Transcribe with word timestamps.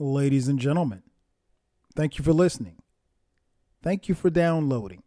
Ladies 0.00 0.46
and 0.46 0.60
gentlemen, 0.60 1.02
thank 1.96 2.18
you 2.18 2.24
for 2.24 2.32
listening. 2.32 2.76
Thank 3.82 4.08
you 4.08 4.14
for 4.14 4.30
downloading. 4.30 5.02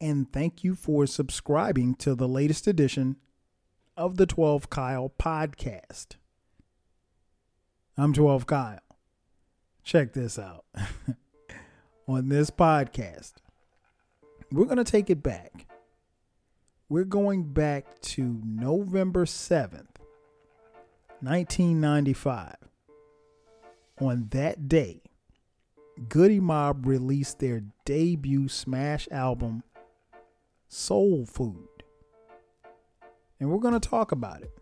And 0.00 0.32
thank 0.32 0.64
you 0.64 0.74
for 0.74 1.06
subscribing 1.06 1.94
to 1.96 2.14
the 2.14 2.26
latest 2.26 2.66
edition 2.66 3.16
of 3.98 4.16
the 4.16 4.24
12 4.24 4.70
Kyle 4.70 5.12
podcast. 5.18 6.16
I'm 7.98 8.14
12 8.14 8.46
Kyle. 8.46 8.78
Check 9.84 10.14
this 10.14 10.38
out. 10.38 10.64
On 12.08 12.30
this 12.30 12.48
podcast, 12.48 13.34
we're 14.50 14.64
going 14.64 14.78
to 14.78 14.84
take 14.84 15.10
it 15.10 15.22
back. 15.22 15.66
We're 16.88 17.04
going 17.04 17.52
back 17.52 18.00
to 18.00 18.40
November 18.42 19.26
7th, 19.26 19.98
1995. 21.20 22.67
On 24.00 24.28
that 24.30 24.68
day, 24.68 25.02
Goodie 26.08 26.40
Mob 26.40 26.86
released 26.86 27.40
their 27.40 27.62
debut 27.84 28.48
smash 28.48 29.08
album, 29.10 29.64
Soul 30.68 31.26
Food. 31.26 31.66
And 33.40 33.50
we're 33.50 33.58
going 33.58 33.78
to 33.78 33.88
talk 33.88 34.12
about 34.12 34.42
it. 34.42 34.52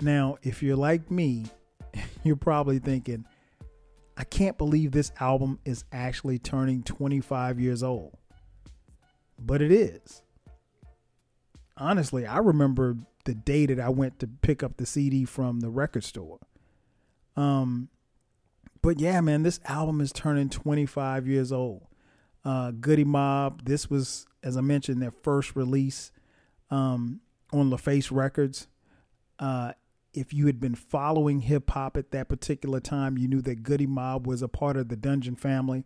Now, 0.00 0.36
if 0.42 0.62
you're 0.62 0.76
like 0.76 1.10
me, 1.10 1.46
you're 2.24 2.36
probably 2.36 2.80
thinking, 2.80 3.24
I 4.16 4.24
can't 4.24 4.58
believe 4.58 4.90
this 4.90 5.12
album 5.20 5.60
is 5.64 5.84
actually 5.92 6.40
turning 6.40 6.82
25 6.82 7.60
years 7.60 7.84
old. 7.84 8.16
But 9.38 9.62
it 9.62 9.70
is. 9.70 10.22
Honestly, 11.76 12.26
I 12.26 12.38
remember 12.38 12.96
the 13.24 13.34
day 13.34 13.66
that 13.66 13.78
I 13.78 13.90
went 13.90 14.18
to 14.18 14.26
pick 14.26 14.64
up 14.64 14.76
the 14.76 14.86
CD 14.86 15.24
from 15.24 15.60
the 15.60 15.70
record 15.70 16.02
store. 16.02 16.40
Um, 17.38 17.88
but 18.82 18.98
yeah, 18.98 19.20
man, 19.20 19.44
this 19.44 19.60
album 19.64 20.00
is 20.00 20.12
turning 20.12 20.50
25 20.50 21.28
years 21.28 21.52
old. 21.52 21.86
Uh, 22.44 22.72
Goodie 22.72 23.04
Mob, 23.04 23.64
this 23.64 23.88
was, 23.88 24.26
as 24.42 24.56
I 24.56 24.60
mentioned, 24.60 25.00
their 25.00 25.12
first 25.12 25.54
release 25.54 26.10
um, 26.70 27.20
on 27.52 27.70
LaFace 27.70 28.10
Records. 28.10 28.66
Uh, 29.38 29.72
if 30.12 30.34
you 30.34 30.46
had 30.46 30.58
been 30.58 30.74
following 30.74 31.42
hip 31.42 31.70
hop 31.70 31.96
at 31.96 32.10
that 32.10 32.28
particular 32.28 32.80
time, 32.80 33.16
you 33.16 33.28
knew 33.28 33.40
that 33.42 33.62
Goodie 33.62 33.86
Mob 33.86 34.26
was 34.26 34.42
a 34.42 34.48
part 34.48 34.76
of 34.76 34.88
the 34.88 34.96
Dungeon 34.96 35.36
family. 35.36 35.84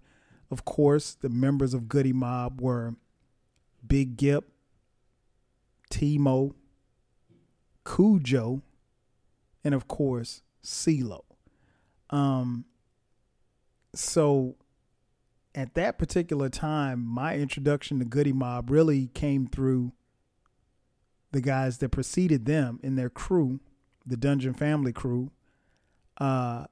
Of 0.51 0.65
course, 0.65 1.15
the 1.15 1.29
members 1.29 1.75
of 1.75 1.87
Goodie 1.87 2.15
Mob 2.15 2.63
were 2.63 2.95
Big 3.87 4.17
Gipp, 4.17 4.45
T-Mo, 5.91 6.55
Khujo, 7.85 8.63
and 9.63 9.75
of 9.75 9.87
course, 9.87 10.43
CeeLo. 10.65 11.25
Um, 12.13 12.67
so 13.95 14.57
at 15.55 15.75
that 15.75 15.99
particular 15.99 16.49
time, 16.49 17.05
my 17.05 17.37
introduction 17.37 17.99
to 17.99 18.05
Goodie 18.05 18.33
Mob 18.33 18.71
really 18.71 19.09
came 19.09 19.47
through 19.47 19.93
the 21.33 21.41
guys 21.41 21.79
that 21.79 21.89
preceded 21.89 22.45
them 22.45 22.79
in 22.83 22.95
their 22.95 23.11
crew, 23.11 23.61
the 24.07 24.17
Dungeon 24.17 24.53
Family 24.53 24.93
crew, 24.93 25.31
uh, 26.19 26.67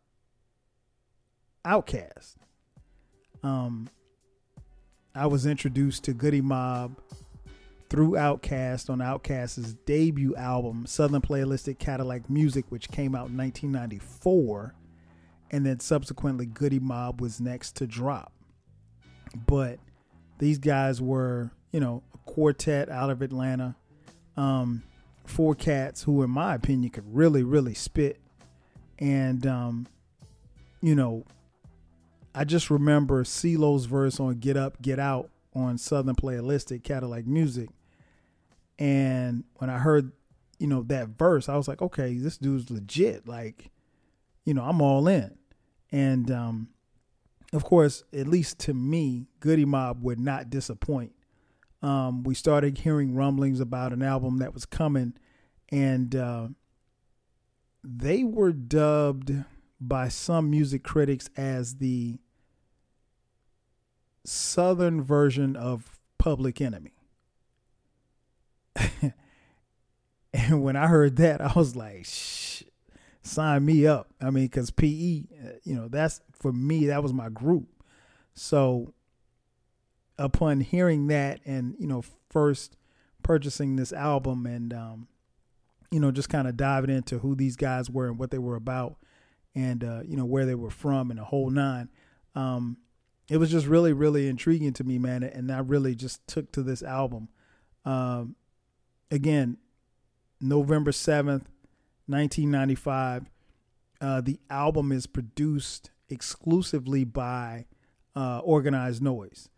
OutKast. 1.64 2.36
Um, 3.42 3.88
I 5.14 5.26
was 5.26 5.46
introduced 5.46 6.04
to 6.04 6.12
Goodie 6.12 6.42
Mob 6.42 6.96
through 7.88 8.12
OutKast 8.12 8.88
on 8.88 8.98
OutKast's 8.98 9.74
debut 9.74 10.36
album, 10.36 10.86
Southern 10.86 11.22
Playalistic 11.22 11.78
Cadillac 11.78 12.28
Music, 12.30 12.66
which 12.68 12.90
came 12.90 13.14
out 13.14 13.28
in 13.28 13.36
1994 13.36 14.74
and 15.50 15.66
then 15.66 15.80
subsequently 15.80 16.46
Goodie 16.46 16.78
Mob 16.78 17.20
was 17.20 17.40
next 17.40 17.76
to 17.76 17.86
drop. 17.86 18.32
But 19.46 19.78
these 20.38 20.58
guys 20.58 21.00
were, 21.00 21.50
you 21.72 21.80
know, 21.80 22.02
a 22.14 22.18
quartet 22.18 22.88
out 22.88 23.10
of 23.10 23.22
Atlanta, 23.22 23.76
um, 24.36 24.82
four 25.24 25.54
cats 25.54 26.02
who, 26.02 26.22
in 26.22 26.30
my 26.30 26.54
opinion, 26.54 26.90
could 26.90 27.14
really, 27.14 27.42
really 27.42 27.74
spit. 27.74 28.20
And, 28.98 29.46
um, 29.46 29.86
you 30.80 30.94
know, 30.94 31.24
I 32.34 32.44
just 32.44 32.70
remember 32.70 33.24
CeeLo's 33.24 33.86
verse 33.86 34.20
on 34.20 34.34
Get 34.34 34.56
Up, 34.56 34.80
Get 34.80 34.98
Out 34.98 35.30
on 35.54 35.78
Southern 35.78 36.14
Playalistic 36.14 36.84
Cadillac 36.84 37.26
Music. 37.26 37.70
And 38.78 39.44
when 39.56 39.68
I 39.68 39.78
heard, 39.78 40.12
you 40.58 40.66
know, 40.66 40.82
that 40.84 41.08
verse, 41.08 41.48
I 41.48 41.56
was 41.56 41.68
like, 41.68 41.82
okay, 41.82 42.14
this 42.14 42.38
dude's 42.38 42.70
legit. 42.70 43.26
Like, 43.26 43.70
you 44.44 44.54
know, 44.54 44.62
I'm 44.62 44.80
all 44.80 45.06
in. 45.08 45.36
And 45.92 46.30
um, 46.30 46.68
of 47.52 47.64
course, 47.64 48.04
at 48.12 48.28
least 48.28 48.58
to 48.60 48.74
me, 48.74 49.26
Goodie 49.40 49.64
Mob 49.64 50.02
would 50.02 50.20
not 50.20 50.50
disappoint. 50.50 51.12
Um, 51.82 52.22
we 52.22 52.34
started 52.34 52.78
hearing 52.78 53.14
rumblings 53.14 53.60
about 53.60 53.92
an 53.92 54.02
album 54.02 54.38
that 54.38 54.52
was 54.52 54.66
coming, 54.66 55.14
and 55.70 56.14
uh, 56.14 56.48
they 57.82 58.22
were 58.22 58.52
dubbed 58.52 59.32
by 59.80 60.08
some 60.08 60.50
music 60.50 60.84
critics 60.84 61.30
as 61.36 61.76
the 61.76 62.18
southern 64.24 65.02
version 65.02 65.56
of 65.56 65.98
Public 66.18 66.60
Enemy. 66.60 66.92
and 70.34 70.62
when 70.62 70.76
I 70.76 70.86
heard 70.86 71.16
that, 71.16 71.40
I 71.40 71.52
was 71.54 71.74
like, 71.74 72.06
sign 73.30 73.64
me 73.64 73.86
up. 73.86 74.10
I 74.20 74.30
mean, 74.30 74.44
because 74.44 74.70
PE, 74.70 75.24
uh, 75.44 75.48
you 75.64 75.74
know, 75.74 75.88
that's 75.88 76.20
for 76.32 76.52
me, 76.52 76.86
that 76.86 77.02
was 77.02 77.12
my 77.12 77.28
group. 77.28 77.68
So 78.34 78.92
upon 80.18 80.60
hearing 80.60 81.06
that 81.08 81.40
and, 81.44 81.74
you 81.78 81.86
know, 81.86 82.02
first 82.28 82.76
purchasing 83.22 83.76
this 83.76 83.92
album 83.92 84.46
and, 84.46 84.72
um, 84.72 85.08
you 85.90 86.00
know, 86.00 86.10
just 86.10 86.28
kind 86.28 86.46
of 86.46 86.56
diving 86.56 86.90
into 86.94 87.18
who 87.18 87.34
these 87.34 87.56
guys 87.56 87.90
were 87.90 88.06
and 88.06 88.18
what 88.18 88.30
they 88.30 88.38
were 88.38 88.56
about 88.56 88.96
and, 89.54 89.82
uh, 89.82 90.00
you 90.04 90.16
know, 90.16 90.24
where 90.24 90.46
they 90.46 90.54
were 90.54 90.70
from 90.70 91.10
and 91.10 91.18
the 91.18 91.24
whole 91.24 91.50
nine. 91.50 91.88
Um, 92.34 92.76
it 93.28 93.38
was 93.38 93.50
just 93.50 93.66
really, 93.66 93.92
really 93.92 94.28
intriguing 94.28 94.72
to 94.74 94.84
me, 94.84 94.98
man. 94.98 95.22
And 95.22 95.50
I 95.50 95.58
really 95.58 95.94
just 95.94 96.26
took 96.26 96.52
to 96.52 96.62
this 96.62 96.82
album. 96.82 97.28
Um, 97.84 98.36
again, 99.10 99.56
November 100.40 100.90
7th, 100.90 101.44
1995. 102.10 103.30
Uh, 104.00 104.20
the 104.20 104.40
album 104.48 104.92
is 104.92 105.06
produced 105.06 105.90
exclusively 106.08 107.04
by 107.04 107.66
uh, 108.16 108.40
Organized 108.40 109.02
Noise. 109.02 109.48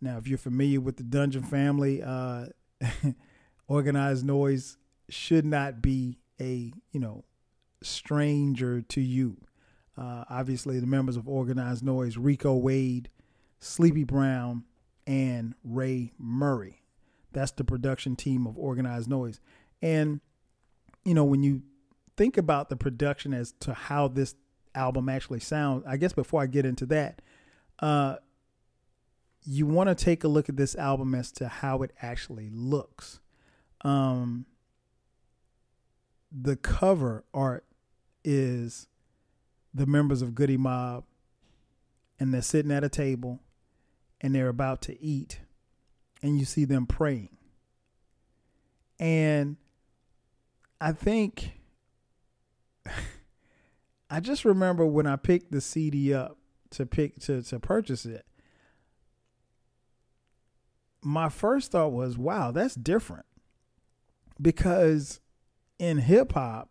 Now, 0.00 0.16
if 0.18 0.28
you're 0.28 0.38
familiar 0.38 0.80
with 0.80 0.96
the 0.96 1.02
Dungeon 1.02 1.42
family, 1.42 2.02
uh, 2.02 2.46
Organized 3.68 4.24
Noise 4.24 4.76
should 5.08 5.44
not 5.44 5.82
be 5.82 6.18
a 6.40 6.72
you 6.92 7.00
know 7.00 7.24
stranger 7.82 8.80
to 8.82 9.00
you. 9.00 9.36
Uh, 9.96 10.24
obviously, 10.30 10.78
the 10.78 10.86
members 10.86 11.16
of 11.16 11.28
Organized 11.28 11.84
Noise, 11.84 12.16
Rico 12.16 12.54
Wade, 12.54 13.10
Sleepy 13.58 14.04
Brown, 14.04 14.64
and 15.06 15.54
Ray 15.64 16.12
Murray. 16.18 16.82
That's 17.32 17.50
the 17.50 17.64
production 17.64 18.16
team 18.16 18.46
of 18.46 18.56
Organized 18.56 19.08
Noise. 19.08 19.40
And 19.82 20.20
you 21.04 21.14
know, 21.14 21.24
when 21.24 21.42
you 21.42 21.62
think 22.18 22.36
about 22.36 22.68
the 22.68 22.76
production 22.76 23.32
as 23.32 23.52
to 23.60 23.72
how 23.72 24.08
this 24.08 24.34
album 24.74 25.08
actually 25.08 25.38
sounds, 25.38 25.84
I 25.86 25.96
guess 25.96 26.12
before 26.12 26.42
I 26.42 26.46
get 26.46 26.66
into 26.66 26.84
that, 26.86 27.22
uh, 27.78 28.16
you 29.44 29.66
want 29.66 29.88
to 29.88 29.94
take 29.94 30.24
a 30.24 30.28
look 30.28 30.48
at 30.48 30.56
this 30.56 30.74
album 30.74 31.14
as 31.14 31.30
to 31.32 31.46
how 31.46 31.82
it 31.82 31.92
actually 32.02 32.50
looks. 32.52 33.20
Um, 33.82 34.46
the 36.30 36.56
cover 36.56 37.24
art 37.32 37.64
is 38.24 38.88
the 39.72 39.86
members 39.86 40.20
of 40.20 40.34
Goodie 40.34 40.56
Mob, 40.56 41.04
and 42.18 42.34
they're 42.34 42.42
sitting 42.42 42.72
at 42.72 42.82
a 42.82 42.88
table 42.88 43.40
and 44.20 44.34
they're 44.34 44.48
about 44.48 44.82
to 44.82 45.00
eat, 45.00 45.38
and 46.20 46.36
you 46.40 46.44
see 46.44 46.64
them 46.64 46.84
praying. 46.84 47.36
And 48.98 49.56
I 50.80 50.90
think 50.90 51.57
I 54.10 54.20
just 54.20 54.44
remember 54.44 54.86
when 54.86 55.06
I 55.06 55.16
picked 55.16 55.52
the 55.52 55.60
CD 55.60 56.14
up 56.14 56.38
to 56.70 56.86
pick 56.86 57.18
to 57.20 57.42
to 57.42 57.60
purchase 57.60 58.06
it. 58.06 58.24
My 61.02 61.28
first 61.28 61.72
thought 61.72 61.92
was, 61.92 62.16
"Wow, 62.16 62.50
that's 62.50 62.74
different." 62.74 63.26
Because 64.40 65.20
in 65.78 65.98
hip 65.98 66.32
hop, 66.32 66.70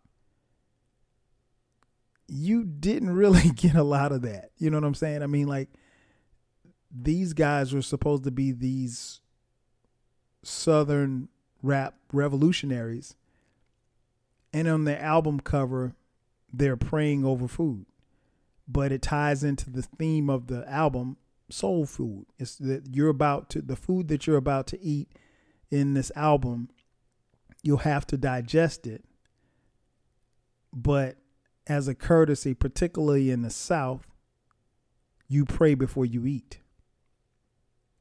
you 2.26 2.64
didn't 2.64 3.10
really 3.14 3.50
get 3.50 3.74
a 3.74 3.82
lot 3.82 4.12
of 4.12 4.22
that. 4.22 4.50
You 4.58 4.70
know 4.70 4.78
what 4.78 4.86
I'm 4.86 4.94
saying? 4.94 5.22
I 5.22 5.26
mean, 5.26 5.48
like 5.48 5.68
these 6.90 7.32
guys 7.32 7.72
were 7.72 7.82
supposed 7.82 8.24
to 8.24 8.30
be 8.30 8.52
these 8.52 9.20
southern 10.42 11.28
rap 11.62 11.94
revolutionaries 12.12 13.14
and 14.52 14.68
on 14.68 14.84
the 14.84 15.00
album 15.00 15.40
cover 15.40 15.94
they're 16.52 16.76
praying 16.76 17.24
over 17.24 17.46
food 17.48 17.86
but 18.68 18.92
it 18.92 19.00
ties 19.00 19.42
into 19.42 19.70
the 19.70 19.82
theme 19.82 20.28
of 20.28 20.46
the 20.46 20.68
album, 20.70 21.16
soul 21.48 21.86
food. 21.86 22.26
It's 22.38 22.56
that 22.56 22.86
you're 22.92 23.08
about 23.08 23.48
to 23.50 23.62
the 23.62 23.76
food 23.76 24.08
that 24.08 24.26
you're 24.26 24.36
about 24.36 24.66
to 24.68 24.80
eat 24.80 25.08
in 25.70 25.94
this 25.94 26.12
album. 26.14 26.68
You'll 27.62 27.78
have 27.78 28.06
to 28.08 28.18
digest 28.18 28.86
it, 28.86 29.04
but 30.72 31.16
as 31.66 31.88
a 31.88 31.94
courtesy, 31.94 32.54
particularly 32.54 33.30
in 33.30 33.42
the 33.42 33.50
South, 33.50 34.06
you 35.26 35.44
pray 35.44 35.74
before 35.74 36.04
you 36.04 36.26
eat. 36.26 36.60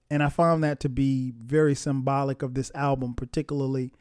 And 0.09 0.21
I 0.21 0.29
found 0.29 0.63
that 0.63 0.79
to 0.81 0.89
be 0.89 1.33
very 1.37 1.75
symbolic 1.75 2.41
of 2.41 2.53
this 2.53 2.71
album, 2.75 3.13
particularly 3.13 3.91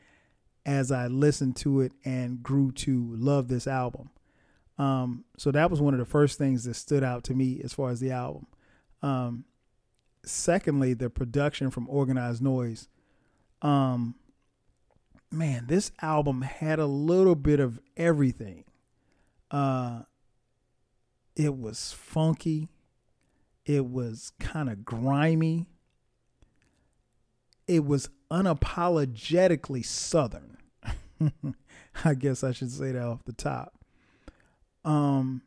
as 0.65 0.93
I 0.93 1.07
listened 1.07 1.57
to 1.57 1.81
it 1.81 1.93
and 2.05 2.43
grew 2.43 2.71
to 2.73 3.15
love 3.17 3.49
this 3.49 3.67
album. 3.67 4.11
Um, 4.79 5.25
so 5.39 5.51
that 5.51 5.71
was 5.71 5.81
one 5.81 5.95
of 5.95 6.01
the 6.01 6.07
first 6.07 6.39
things 6.39 6.65
that 6.65 6.75
stood 6.75 7.03
out 7.03 7.25
to 7.25 7.35
me 7.35 7.61
as 7.65 7.73
far 7.73 7.91
as 7.91 8.01
the 8.01 8.11
album. 8.11 8.47
Um, 9.03 9.45
secondly, 10.25 10.95
the 10.95 11.09
production 11.09 11.71
from 11.71 11.89
Organized 11.89 12.43
Noise. 12.43 12.89
Um, 13.63 14.17
man, 15.31 15.67
this 15.67 15.93
album 16.03 16.43
had 16.43 16.79
a 16.79 16.87
little 16.87 17.35
bit 17.35 17.61
of 17.61 17.81
everything. 17.97 18.65
Uh, 19.51 20.03
it 21.35 21.57
was 21.57 21.93
funky. 21.93 22.69
It 23.65 23.87
was 23.87 24.33
kind 24.39 24.69
of 24.69 24.85
grimy. 24.85 25.69
It 27.67 27.85
was 27.85 28.11
unapologetically 28.31 29.85
Southern. 29.85 30.57
I 32.05 32.15
guess 32.15 32.45
I 32.45 32.53
should 32.53 32.71
say 32.71 32.93
that 32.93 33.03
off 33.03 33.25
the 33.25 33.33
top. 33.33 33.76
Um, 34.87 35.43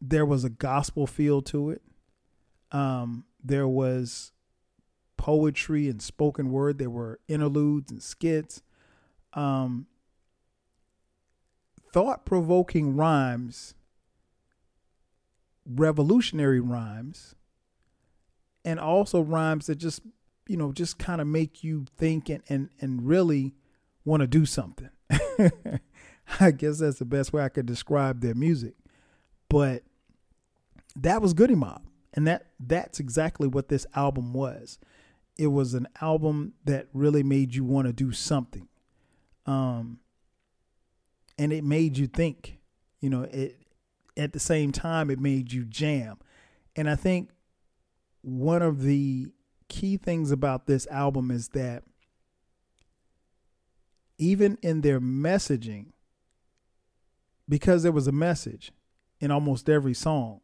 there 0.00 0.26
was 0.26 0.42
a 0.42 0.50
gospel 0.50 1.06
feel 1.06 1.42
to 1.42 1.70
it. 1.70 1.82
Um, 2.72 3.24
there 3.42 3.68
was 3.68 4.32
poetry 5.16 5.88
and 5.88 6.00
spoken 6.00 6.50
word. 6.50 6.78
There 6.78 6.90
were 6.90 7.20
interludes 7.28 7.92
and 7.92 8.02
skits. 8.02 8.62
Um, 9.34 9.86
thought 11.92 12.24
provoking 12.24 12.96
rhymes, 12.96 13.74
revolutionary 15.66 16.60
rhymes, 16.60 17.34
and 18.64 18.80
also 18.80 19.20
rhymes 19.20 19.66
that 19.66 19.76
just, 19.76 20.00
you 20.46 20.56
know, 20.56 20.72
just 20.72 20.98
kind 20.98 21.20
of 21.20 21.26
make 21.26 21.62
you 21.62 21.84
think 21.96 22.30
and, 22.30 22.42
and, 22.48 22.70
and 22.80 23.06
really 23.06 23.54
want 24.04 24.22
to 24.22 24.26
do 24.26 24.46
something. 24.46 24.90
I 26.40 26.50
guess 26.50 26.78
that's 26.78 26.98
the 26.98 27.04
best 27.04 27.32
way 27.32 27.42
I 27.42 27.48
could 27.48 27.66
describe 27.66 28.20
their 28.20 28.34
music. 28.34 28.74
But 29.48 29.82
that 30.96 31.22
was 31.22 31.32
Goodie 31.32 31.54
Mob. 31.54 31.82
And 32.14 32.26
that 32.26 32.46
that's 32.58 33.00
exactly 33.00 33.46
what 33.46 33.68
this 33.68 33.86
album 33.94 34.32
was. 34.32 34.78
It 35.36 35.48
was 35.48 35.74
an 35.74 35.86
album 36.00 36.54
that 36.64 36.88
really 36.92 37.22
made 37.22 37.54
you 37.54 37.64
want 37.64 37.86
to 37.86 37.92
do 37.92 38.12
something. 38.12 38.68
Um 39.46 40.00
and 41.38 41.52
it 41.52 41.64
made 41.64 41.96
you 41.96 42.06
think. 42.06 42.58
You 43.00 43.10
know, 43.10 43.22
it 43.22 43.60
at 44.16 44.32
the 44.32 44.40
same 44.40 44.72
time 44.72 45.10
it 45.10 45.20
made 45.20 45.52
you 45.52 45.64
jam. 45.64 46.18
And 46.74 46.90
I 46.90 46.96
think 46.96 47.30
one 48.22 48.62
of 48.62 48.82
the 48.82 49.28
key 49.68 49.96
things 49.96 50.32
about 50.32 50.66
this 50.66 50.86
album 50.88 51.30
is 51.30 51.50
that 51.50 51.84
even 54.18 54.58
in 54.62 54.80
their 54.80 55.00
messaging, 55.00 55.92
because 57.48 57.82
there 57.82 57.92
was 57.92 58.06
a 58.06 58.12
message 58.12 58.72
in 59.20 59.30
almost 59.30 59.68
every 59.68 59.94
song, 59.94 60.40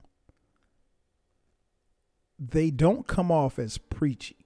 they 2.38 2.70
don't 2.70 3.06
come 3.06 3.30
off 3.30 3.58
as 3.58 3.78
preachy, 3.78 4.36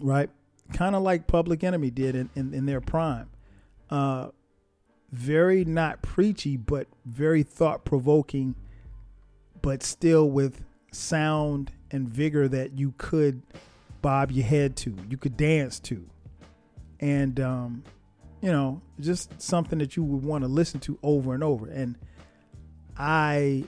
right? 0.00 0.30
Kind 0.72 0.94
of 0.94 1.02
like 1.02 1.26
Public 1.26 1.64
Enemy 1.64 1.90
did 1.90 2.14
in, 2.14 2.30
in, 2.34 2.52
in 2.52 2.66
their 2.66 2.80
prime. 2.80 3.30
Uh, 3.90 4.28
very 5.10 5.64
not 5.64 6.02
preachy, 6.02 6.56
but 6.56 6.88
very 7.04 7.42
thought 7.42 7.84
provoking, 7.84 8.54
but 9.62 9.82
still 9.82 10.28
with 10.28 10.64
sound 10.90 11.72
and 11.90 12.08
vigor 12.08 12.48
that 12.48 12.78
you 12.78 12.94
could 12.98 13.42
bob 14.02 14.30
your 14.30 14.44
head 14.44 14.76
to, 14.76 14.96
you 15.08 15.16
could 15.16 15.36
dance 15.36 15.78
to. 15.80 16.04
And 17.00 17.38
um, 17.40 17.84
you 18.44 18.52
know, 18.52 18.82
just 19.00 19.40
something 19.40 19.78
that 19.78 19.96
you 19.96 20.04
would 20.04 20.22
want 20.22 20.44
to 20.44 20.48
listen 20.48 20.78
to 20.78 20.98
over 21.02 21.32
and 21.32 21.42
over. 21.42 21.66
And 21.66 21.96
I 22.94 23.64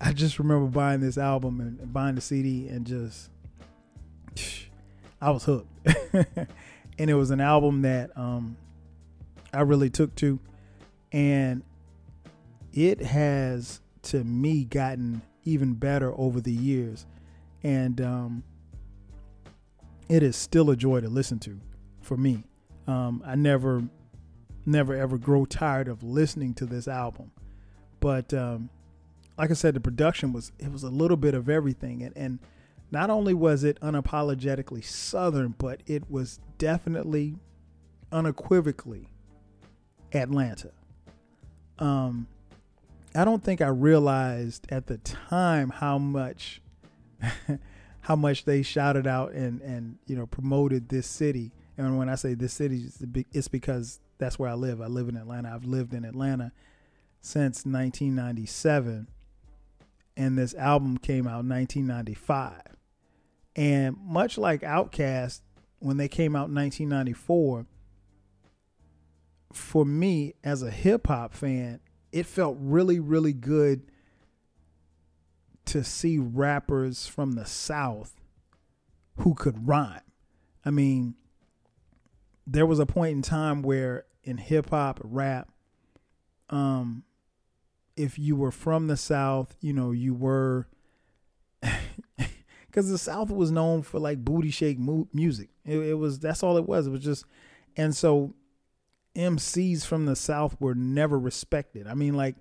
I 0.00 0.12
just 0.12 0.40
remember 0.40 0.66
buying 0.66 0.98
this 0.98 1.16
album 1.16 1.60
and 1.60 1.92
buying 1.92 2.16
the 2.16 2.20
CD 2.20 2.66
and 2.66 2.84
just 2.84 3.30
I 5.20 5.30
was 5.30 5.44
hooked. 5.44 5.68
and 6.12 7.08
it 7.08 7.14
was 7.14 7.30
an 7.30 7.40
album 7.40 7.82
that 7.82 8.10
um 8.16 8.56
I 9.54 9.60
really 9.60 9.90
took 9.90 10.12
to 10.16 10.40
and 11.12 11.62
it 12.72 13.00
has 13.02 13.80
to 14.02 14.24
me 14.24 14.64
gotten 14.64 15.22
even 15.44 15.74
better 15.74 16.12
over 16.18 16.40
the 16.40 16.52
years 16.52 17.06
and 17.62 18.00
um 18.00 18.42
it 20.08 20.24
is 20.24 20.34
still 20.34 20.68
a 20.70 20.74
joy 20.74 21.00
to 21.00 21.08
listen 21.08 21.38
to 21.38 21.60
for 22.00 22.16
me. 22.16 22.42
Um, 22.88 23.22
I 23.24 23.36
never 23.36 23.84
never 24.66 24.94
ever 24.94 25.18
grow 25.18 25.44
tired 25.44 25.88
of 25.88 26.02
listening 26.02 26.54
to 26.54 26.66
this 26.66 26.86
album. 26.86 27.32
But 28.00 28.32
um, 28.32 28.70
like 29.38 29.50
I 29.50 29.54
said, 29.54 29.74
the 29.74 29.80
production 29.80 30.32
was 30.32 30.52
it 30.58 30.72
was 30.72 30.82
a 30.82 30.90
little 30.90 31.16
bit 31.16 31.34
of 31.34 31.48
everything, 31.48 32.02
and 32.02 32.16
and 32.16 32.38
not 32.90 33.10
only 33.10 33.34
was 33.34 33.64
it 33.64 33.80
unapologetically 33.80 34.84
Southern, 34.84 35.54
but 35.56 35.80
it 35.86 36.10
was 36.10 36.40
definitely 36.58 37.36
unequivocally 38.10 39.08
Atlanta. 40.12 40.72
Um, 41.78 42.26
I 43.14 43.24
don't 43.24 43.42
think 43.42 43.60
I 43.60 43.68
realized 43.68 44.66
at 44.70 44.86
the 44.86 44.98
time 44.98 45.70
how 45.70 45.98
much 45.98 46.60
how 48.00 48.16
much 48.16 48.44
they 48.44 48.62
shouted 48.62 49.06
out 49.06 49.32
and 49.32 49.60
and 49.62 49.98
you 50.06 50.16
know 50.16 50.26
promoted 50.26 50.88
this 50.88 51.06
city. 51.06 51.52
And 51.76 51.96
when 51.96 52.08
I 52.08 52.14
say 52.14 52.34
this 52.34 52.52
city, 52.52 52.86
it's 53.32 53.48
because 53.48 54.00
that's 54.20 54.38
where 54.38 54.48
I 54.48 54.54
live. 54.54 54.80
I 54.80 54.86
live 54.86 55.08
in 55.08 55.16
Atlanta. 55.16 55.50
I've 55.52 55.64
lived 55.64 55.92
in 55.92 56.04
Atlanta 56.04 56.52
since 57.20 57.64
1997. 57.64 59.08
And 60.16 60.38
this 60.38 60.54
album 60.54 60.98
came 60.98 61.26
out 61.26 61.40
in 61.40 61.48
1995. 61.48 62.60
And 63.56 63.96
much 64.00 64.38
like 64.38 64.60
Outkast, 64.60 65.40
when 65.80 65.96
they 65.96 66.08
came 66.08 66.36
out 66.36 66.48
in 66.48 66.54
1994, 66.54 67.66
for 69.52 69.84
me 69.84 70.34
as 70.44 70.62
a 70.62 70.70
hip 70.70 71.08
hop 71.08 71.34
fan, 71.34 71.80
it 72.12 72.26
felt 72.26 72.56
really, 72.60 73.00
really 73.00 73.32
good 73.32 73.90
to 75.66 75.82
see 75.82 76.18
rappers 76.18 77.06
from 77.06 77.32
the 77.32 77.46
South 77.46 78.20
who 79.18 79.34
could 79.34 79.66
rhyme. 79.66 80.00
I 80.64 80.70
mean, 80.70 81.14
there 82.50 82.66
was 82.66 82.80
a 82.80 82.86
point 82.86 83.12
in 83.12 83.22
time 83.22 83.62
where 83.62 84.04
in 84.24 84.36
hip 84.36 84.70
hop, 84.70 85.00
rap, 85.04 85.48
um, 86.48 87.04
if 87.96 88.18
you 88.18 88.34
were 88.34 88.50
from 88.50 88.88
the 88.88 88.96
South, 88.96 89.54
you 89.60 89.72
know, 89.72 89.92
you 89.92 90.14
were, 90.14 90.66
because 92.66 92.90
the 92.90 92.98
South 92.98 93.30
was 93.30 93.52
known 93.52 93.82
for 93.82 94.00
like 94.00 94.24
booty 94.24 94.50
shake 94.50 94.80
mu- 94.80 95.06
music. 95.12 95.50
It, 95.64 95.78
it 95.78 95.94
was, 95.94 96.18
that's 96.18 96.42
all 96.42 96.56
it 96.56 96.66
was. 96.68 96.88
It 96.88 96.90
was 96.90 97.04
just, 97.04 97.24
and 97.76 97.94
so 97.94 98.34
MCs 99.14 99.86
from 99.86 100.06
the 100.06 100.16
South 100.16 100.60
were 100.60 100.74
never 100.74 101.18
respected. 101.18 101.86
I 101.86 101.94
mean, 101.94 102.14
like 102.14 102.34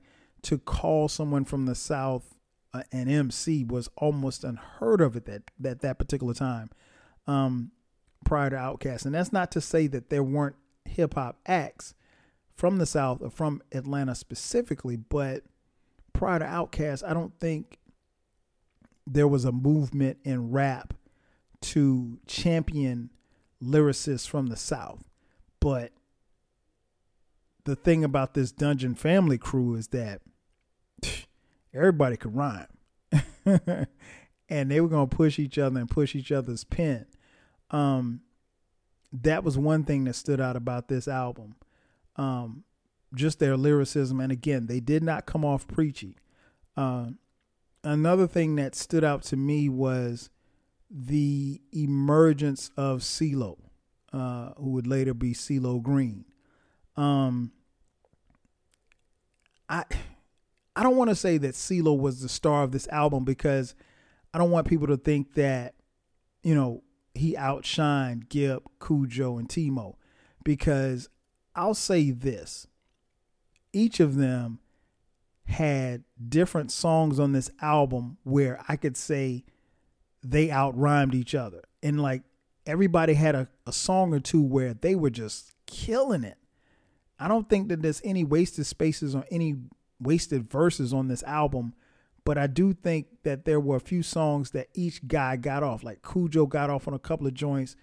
to 0.44 0.58
call 0.58 1.08
someone 1.08 1.46
from 1.46 1.68
the 1.68 1.76
South 1.76 2.36
uh, 2.74 2.84
an 2.92 3.10
MC 3.10 3.64
was 3.64 3.90
almost 3.96 4.44
unheard 4.44 5.02
of 5.02 5.16
at 5.16 5.26
that 5.26 5.42
that 5.60 5.82
that 5.82 5.98
particular 5.98 6.34
time, 6.34 6.70
um, 7.28 7.72
prior 8.26 8.50
to 8.50 8.56
Outkast. 8.56 9.06
And 9.06 9.16
that's 9.16 9.34
not 9.34 9.52
to 9.52 9.62
say 9.62 9.88
that 9.88 10.10
there 10.10 10.24
weren't 10.24 10.56
hip 10.86 11.16
hop 11.16 11.38
acts 11.46 11.94
from 12.56 12.78
the 12.78 12.86
South 12.86 13.22
or 13.22 13.30
from 13.30 13.62
Atlanta 13.72 14.16
specifically, 14.16 14.98
but 14.98 15.44
prior 16.14 16.40
to 16.40 16.46
Outkast, 16.46 17.04
I 17.08 17.14
don't 17.14 17.38
think 17.40 17.78
there 19.08 19.28
was 19.28 19.46
a 19.46 19.52
movement 19.52 20.18
in 20.24 20.52
rap 20.52 20.94
to 21.62 22.20
champion 22.28 23.10
lyricists 23.64 24.28
from 24.28 24.48
the 24.48 24.58
South. 24.58 25.04
But 25.60 25.92
the 27.66 27.76
thing 27.76 28.04
about 28.04 28.34
this 28.34 28.52
Dungeon 28.52 28.96
Family 28.96 29.38
crew 29.38 29.76
is 29.76 29.88
that 29.90 30.22
everybody 31.74 32.18
could 32.18 32.36
rhyme. 32.36 32.68
and 33.46 34.72
they 34.72 34.82
were 34.82 34.88
going 34.88 35.10
to 35.10 35.16
push 35.16 35.40
each 35.40 35.58
other 35.58 35.80
and 35.80 35.90
push 35.90 36.16
each 36.16 36.32
other's 36.32 36.64
pen. 36.64 37.06
Um, 37.72 38.22
that 39.12 39.44
was 39.44 39.58
one 39.58 39.84
thing 39.84 40.04
that 40.06 40.14
stood 40.16 40.40
out 40.40 40.56
about 40.56 40.88
this 40.88 41.08
album. 41.08 41.56
Um, 42.16 42.64
just 43.16 43.40
their 43.40 43.58
lyricism, 43.58 44.20
and 44.20 44.32
again, 44.32 44.68
they 44.68 44.80
did 44.80 45.04
not 45.04 45.26
come 45.26 45.44
off 45.44 45.68
preachy. 45.68 46.18
Uh, 46.78 47.08
another 47.84 48.28
thing 48.28 48.56
that 48.58 48.76
stood 48.76 49.04
out 49.04 49.24
to 49.24 49.38
me 49.38 49.68
was 49.68 50.30
the 50.92 51.62
emergence 51.72 52.72
of 52.78 53.02
CeeLo, 53.02 53.58
uh, 54.14 54.52
who 54.58 54.72
would 54.72 54.88
later 54.88 55.14
be 55.14 55.34
CeeLo 55.34 55.82
Green. 55.82 56.26
Um, 56.96 57.52
I 59.68 59.84
I 60.76 60.84
don't 60.84 60.98
want 60.98 61.10
to 61.10 61.16
say 61.16 61.38
that 61.38 61.56
CeeLo 61.56 61.98
was 61.98 62.22
the 62.22 62.30
star 62.30 62.64
of 62.64 62.72
this 62.72 62.88
album 62.90 63.24
because 63.24 63.76
I 64.34 64.38
don't 64.38 64.52
want 64.52 64.68
people 64.68 64.88
to 64.88 64.98
think 64.98 65.34
that, 65.36 65.76
you 66.44 66.56
know, 66.56 66.84
he 67.14 67.36
outshined 67.36 68.30
Gipp, 68.30 68.64
Khujo, 68.80 69.40
and 69.40 69.50
T-Mo. 69.50 69.98
Because 70.44 71.10
I'll 71.56 71.74
say 71.74 72.12
this 72.12 72.68
each 73.74 74.00
of 74.00 74.16
them 74.16 74.60
had 75.46 76.04
different 76.28 76.72
songs 76.72 77.20
on 77.20 77.34
this 77.34 77.52
album 77.62 78.18
where 78.24 78.64
I 78.68 78.76
could 78.76 78.96
say 78.96 79.44
they 80.24 80.52
out 80.52 80.78
rhymed 80.78 81.16
each 81.16 81.34
other. 81.34 81.64
And 81.82 82.02
like 82.02 82.24
everybody 82.66 83.16
had 83.16 83.36
a, 83.36 83.48
a 83.66 83.72
song 83.72 84.14
or 84.14 84.20
two 84.20 84.42
where 84.42 84.74
they 84.74 84.96
were 84.96 85.10
just 85.10 85.54
killing 85.66 86.24
it. 86.24 86.38
I 87.20 87.28
don't 87.28 87.50
think 87.50 87.68
that 87.70 87.82
there's 87.82 88.02
any 88.04 88.24
wasted 88.24 88.66
spaces 88.66 89.16
or 89.16 89.26
any 89.32 89.56
wasted 90.00 90.50
verses 90.50 90.94
on 90.94 91.08
this 91.08 91.24
album, 91.24 91.74
but 92.30 92.38
I 92.38 92.46
do 92.46 92.74
think 92.74 93.08
that 93.24 93.46
there 93.46 93.60
were 93.60 93.78
a 93.78 93.80
few 93.80 94.04
songs 94.04 94.52
that 94.52 94.68
each 94.76 95.08
guy 95.08 95.36
got 95.36 95.64
off. 95.64 95.84
Like 95.84 96.04
Khujo 96.04 96.48
got 96.48 96.70
off 96.70 96.88
on 96.88 96.94
a 96.94 97.00
couple 97.00 97.26
of 97.26 97.34
joints, 97.34 97.76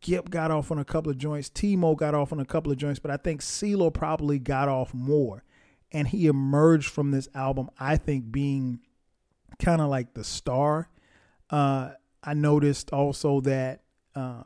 Gipp 0.00 0.30
got 0.30 0.50
off 0.50 0.70
on 0.70 0.78
a 0.78 0.84
couple 0.86 1.10
of 1.10 1.18
joints, 1.18 1.50
T-Mo 1.50 1.94
got 1.94 2.14
off 2.14 2.32
on 2.32 2.40
a 2.40 2.46
couple 2.46 2.72
of 2.72 2.78
joints, 2.78 3.00
but 3.00 3.10
I 3.10 3.18
think 3.18 3.42
CeeLo 3.42 3.92
probably 3.92 4.38
got 4.38 4.70
off 4.70 4.94
more. 4.94 5.44
And 5.92 6.08
he 6.08 6.26
emerged 6.26 6.88
from 6.88 7.10
this 7.10 7.28
album, 7.34 7.68
I 7.78 7.98
think, 7.98 8.32
being 8.32 8.80
kind 9.58 9.82
of 9.82 9.90
like 9.90 10.14
the 10.14 10.24
star. 10.24 10.88
Uh, 11.50 11.90
I 12.22 12.32
noticed 12.32 12.94
also 12.94 13.42
that, 13.42 13.82
uh, 14.16 14.44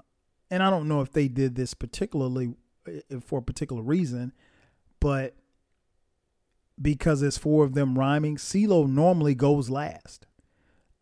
and 0.51 0.61
I 0.61 0.71
don't 0.71 0.89
know 0.89 1.03
if 1.03 1.13
they 1.13 1.29
did 1.29 1.55
this 1.55 1.73
particularly 1.73 2.53
uh, 2.89 3.21
for 3.21 3.39
a 3.39 3.43
particular 3.43 3.81
reason, 3.81 4.33
but 4.99 5.37
because 6.81 7.23
it's 7.23 7.39
four 7.39 7.65
of 7.65 7.75
them 7.75 7.99
rhyming, 7.99 8.37
CeeLo 8.37 8.89
normally 8.89 9.35
goes 9.35 9.71
last 9.71 10.27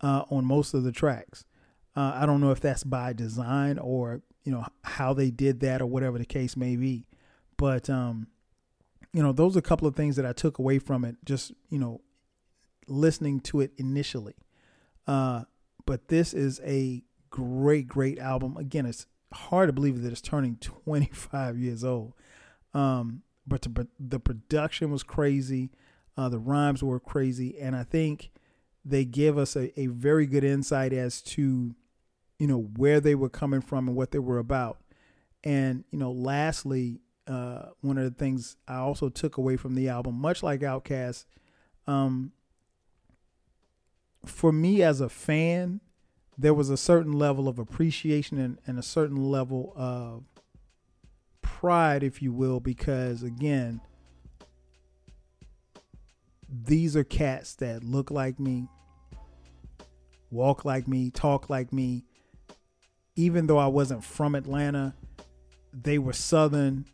uh, 0.01 0.23
on 0.29 0.45
most 0.45 0.73
of 0.73 0.83
the 0.83 0.91
tracks. 0.91 1.45
Uh, 1.95 2.13
I 2.15 2.25
don't 2.25 2.41
know 2.41 2.51
if 2.51 2.59
that's 2.59 2.83
by 2.83 3.13
design 3.13 3.79
or 3.79 4.21
you 4.43 4.51
know 4.51 4.65
how 4.83 5.13
they 5.13 5.31
did 5.31 5.59
that 5.61 5.81
or 5.81 5.87
whatever 5.87 6.17
the 6.17 6.25
case 6.25 6.55
may 6.55 6.75
be, 6.75 7.07
but 7.57 7.89
um, 7.89 8.27
you 9.13 9.21
know 9.21 9.31
those 9.31 9.55
are 9.55 9.59
a 9.59 9.63
couple 9.63 9.87
of 9.87 9.95
things 9.95 10.15
that 10.15 10.25
I 10.25 10.33
took 10.33 10.59
away 10.59 10.79
from 10.79 11.03
it. 11.03 11.17
Just 11.25 11.53
you 11.69 11.79
know 11.79 12.01
listening 12.87 13.39
to 13.41 13.61
it 13.61 13.71
initially, 13.77 14.35
uh, 15.07 15.43
but 15.85 16.07
this 16.07 16.33
is 16.33 16.61
a 16.63 17.03
great 17.29 17.87
great 17.87 18.19
album. 18.19 18.57
Again, 18.57 18.85
it's 18.85 19.07
hard 19.33 19.67
to 19.67 19.73
believe 19.73 20.01
that 20.03 20.11
it's 20.11 20.21
turning 20.21 20.55
25 20.61 21.57
years 21.57 21.83
old. 21.83 22.13
Um, 22.73 23.23
but 23.47 23.61
the, 23.61 23.87
the 23.99 24.19
production 24.19 24.91
was 24.91 25.03
crazy. 25.03 25.71
Uh, 26.17 26.29
the 26.29 26.39
rhymes 26.39 26.83
were 26.83 26.99
crazy. 26.99 27.57
And 27.59 27.75
I 27.75 27.83
think 27.83 28.31
they 28.83 29.05
give 29.05 29.37
us 29.37 29.55
a, 29.55 29.79
a 29.79 29.87
very 29.87 30.25
good 30.25 30.43
insight 30.43 30.93
as 30.93 31.21
to, 31.21 31.73
you 32.39 32.47
know, 32.47 32.69
where 32.75 32.99
they 32.99 33.15
were 33.15 33.29
coming 33.29 33.61
from 33.61 33.87
and 33.87 33.95
what 33.95 34.11
they 34.11 34.19
were 34.19 34.39
about. 34.39 34.79
And, 35.43 35.85
you 35.91 35.99
know, 35.99 36.11
lastly, 36.11 36.99
uh, 37.27 37.67
one 37.81 37.97
of 37.97 38.03
the 38.03 38.11
things 38.11 38.57
I 38.67 38.77
also 38.77 39.09
took 39.09 39.37
away 39.37 39.57
from 39.57 39.75
the 39.75 39.89
album, 39.89 40.15
much 40.15 40.43
like 40.43 40.61
Outkast, 40.61 41.25
um, 41.85 42.31
for 44.25 44.51
me 44.51 44.81
as 44.81 44.99
a 44.99 45.09
fan, 45.09 45.79
there 46.37 46.53
was 46.53 46.69
a 46.69 46.77
certain 46.77 47.13
level 47.13 47.47
of 47.47 47.59
appreciation 47.59 48.37
and, 48.37 48.59
and 48.67 48.77
a 48.77 48.83
certain 48.83 49.17
level 49.17 49.73
of 49.75 50.23
pride, 51.59 52.03
if 52.03 52.21
you 52.21 52.31
will, 52.31 52.59
because 52.59 53.23
again, 53.23 53.81
these 56.47 56.95
are 56.95 57.03
cats 57.03 57.55
that 57.55 57.83
look 57.83 58.11
like 58.11 58.39
me, 58.39 58.67
walk 60.29 60.65
like 60.65 60.87
me, 60.87 61.09
talk 61.09 61.49
like 61.49 61.73
me. 61.73 62.05
Even 63.15 63.47
though 63.47 63.57
I 63.57 63.65
wasn't 63.65 64.03
from 64.03 64.35
Atlanta, 64.35 64.93
they 65.73 65.97
were 65.97 66.13
Southern 66.13 66.85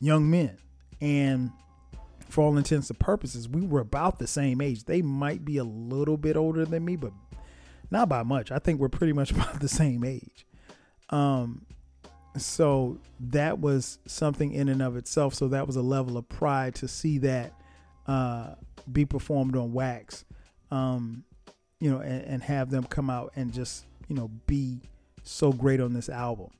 young 0.00 0.30
men. 0.30 0.56
And 1.02 1.50
for 2.30 2.42
all 2.42 2.56
intents 2.56 2.88
and 2.88 2.98
purposes, 2.98 3.46
we 3.46 3.66
were 3.66 3.80
about 3.80 4.18
the 4.18 4.26
same 4.26 4.62
age. 4.62 4.84
They 4.84 5.02
might 5.02 5.44
be 5.44 5.58
a 5.58 5.64
little 5.64 6.16
bit 6.16 6.34
older 6.34 6.64
than 6.64 6.82
me, 6.86 6.96
but 6.96 7.12
not 7.90 8.08
by 8.08 8.22
much. 8.22 8.50
I 8.50 8.58
think 8.58 8.80
we're 8.80 8.88
pretty 8.88 9.12
much 9.12 9.30
about 9.32 9.60
the 9.60 9.68
same 9.68 10.02
age. 10.02 10.46
Um, 11.10 11.66
so 12.36 12.98
that 13.18 13.58
was 13.58 13.98
something 14.06 14.52
in 14.52 14.68
and 14.68 14.82
of 14.82 14.96
itself. 14.96 15.34
So 15.34 15.48
that 15.48 15.66
was 15.66 15.76
a 15.76 15.82
level 15.82 16.16
of 16.16 16.28
pride 16.28 16.74
to 16.76 16.88
see 16.88 17.18
that 17.18 17.52
uh, 18.06 18.54
be 18.90 19.04
performed 19.04 19.56
on 19.56 19.72
wax, 19.72 20.24
um, 20.70 21.24
you 21.80 21.90
know, 21.90 21.98
and, 21.98 22.22
and, 22.24 22.42
have 22.42 22.70
them 22.70 22.84
come 22.84 23.10
out 23.10 23.32
and 23.36 23.52
just 23.52 23.86
you 24.08 24.16
know 24.16 24.30
be 24.46 24.80
so 25.22 25.52
great 25.52 25.80
on 25.80 25.92
this 25.92 26.08
album. 26.08 26.50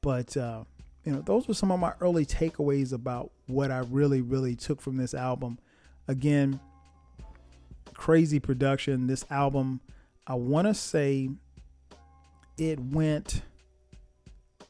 But 0.00 0.36
uh, 0.36 0.64
you 1.04 1.12
know, 1.12 1.20
those 1.20 1.48
were 1.48 1.54
some 1.54 1.70
of 1.70 1.80
my 1.80 1.92
early 2.00 2.26
takeaways 2.26 2.92
about 2.92 3.30
what 3.46 3.70
I 3.70 3.78
really, 3.78 4.20
really 4.20 4.54
took 4.54 4.80
from 4.80 4.96
this 4.96 5.14
album. 5.14 5.58
Again, 6.08 6.60
crazy 7.94 8.38
production. 8.40 9.06
This 9.06 9.24
album, 9.30 9.80
I 10.26 10.34
want 10.34 10.68
to 10.68 10.74
say, 10.74 11.30
it 12.58 12.78
went 12.78 13.42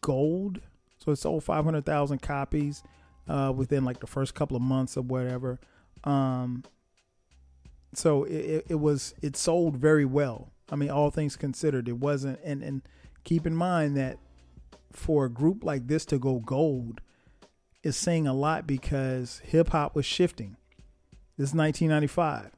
gold. 0.03 0.61
So 0.99 1.11
it 1.13 1.17
sold 1.17 1.43
500,000 1.43 2.21
copies 2.21 2.83
uh, 3.27 3.53
within 3.55 3.85
like 3.85 4.01
the 4.01 4.07
first 4.07 4.35
couple 4.35 4.57
of 4.57 4.63
months 4.63 4.97
or 4.97 5.03
whatever. 5.03 5.59
Um, 6.05 6.65
so 7.95 8.25
it, 8.25 8.67
it 8.69 8.81
was 8.81 9.15
it 9.23 9.37
sold 9.37 9.77
very 9.77 10.05
well. 10.05 10.53
I 10.71 10.77
mean, 10.77 10.91
all 10.91 11.11
things 11.11 11.37
considered, 11.37 11.89
it 11.89 11.99
wasn't. 11.99 12.39
And 12.45 12.63
and 12.63 12.83
keep 13.25 13.47
in 13.47 13.55
mind 13.55 13.97
that 13.97 14.19
for 14.93 15.25
a 15.25 15.31
group 15.31 15.65
like 15.65 15.87
this 15.87 16.05
to 16.07 16.19
go 16.19 16.39
gold 16.39 17.01
is 17.83 17.97
saying 17.97 18.27
a 18.27 18.35
lot 18.35 18.67
because 18.67 19.41
hip 19.45 19.71
hop 19.71 19.95
was 19.95 20.07
shifting. 20.07 20.57
This 21.37 21.51
is 21.51 21.55
1995. 21.55 22.51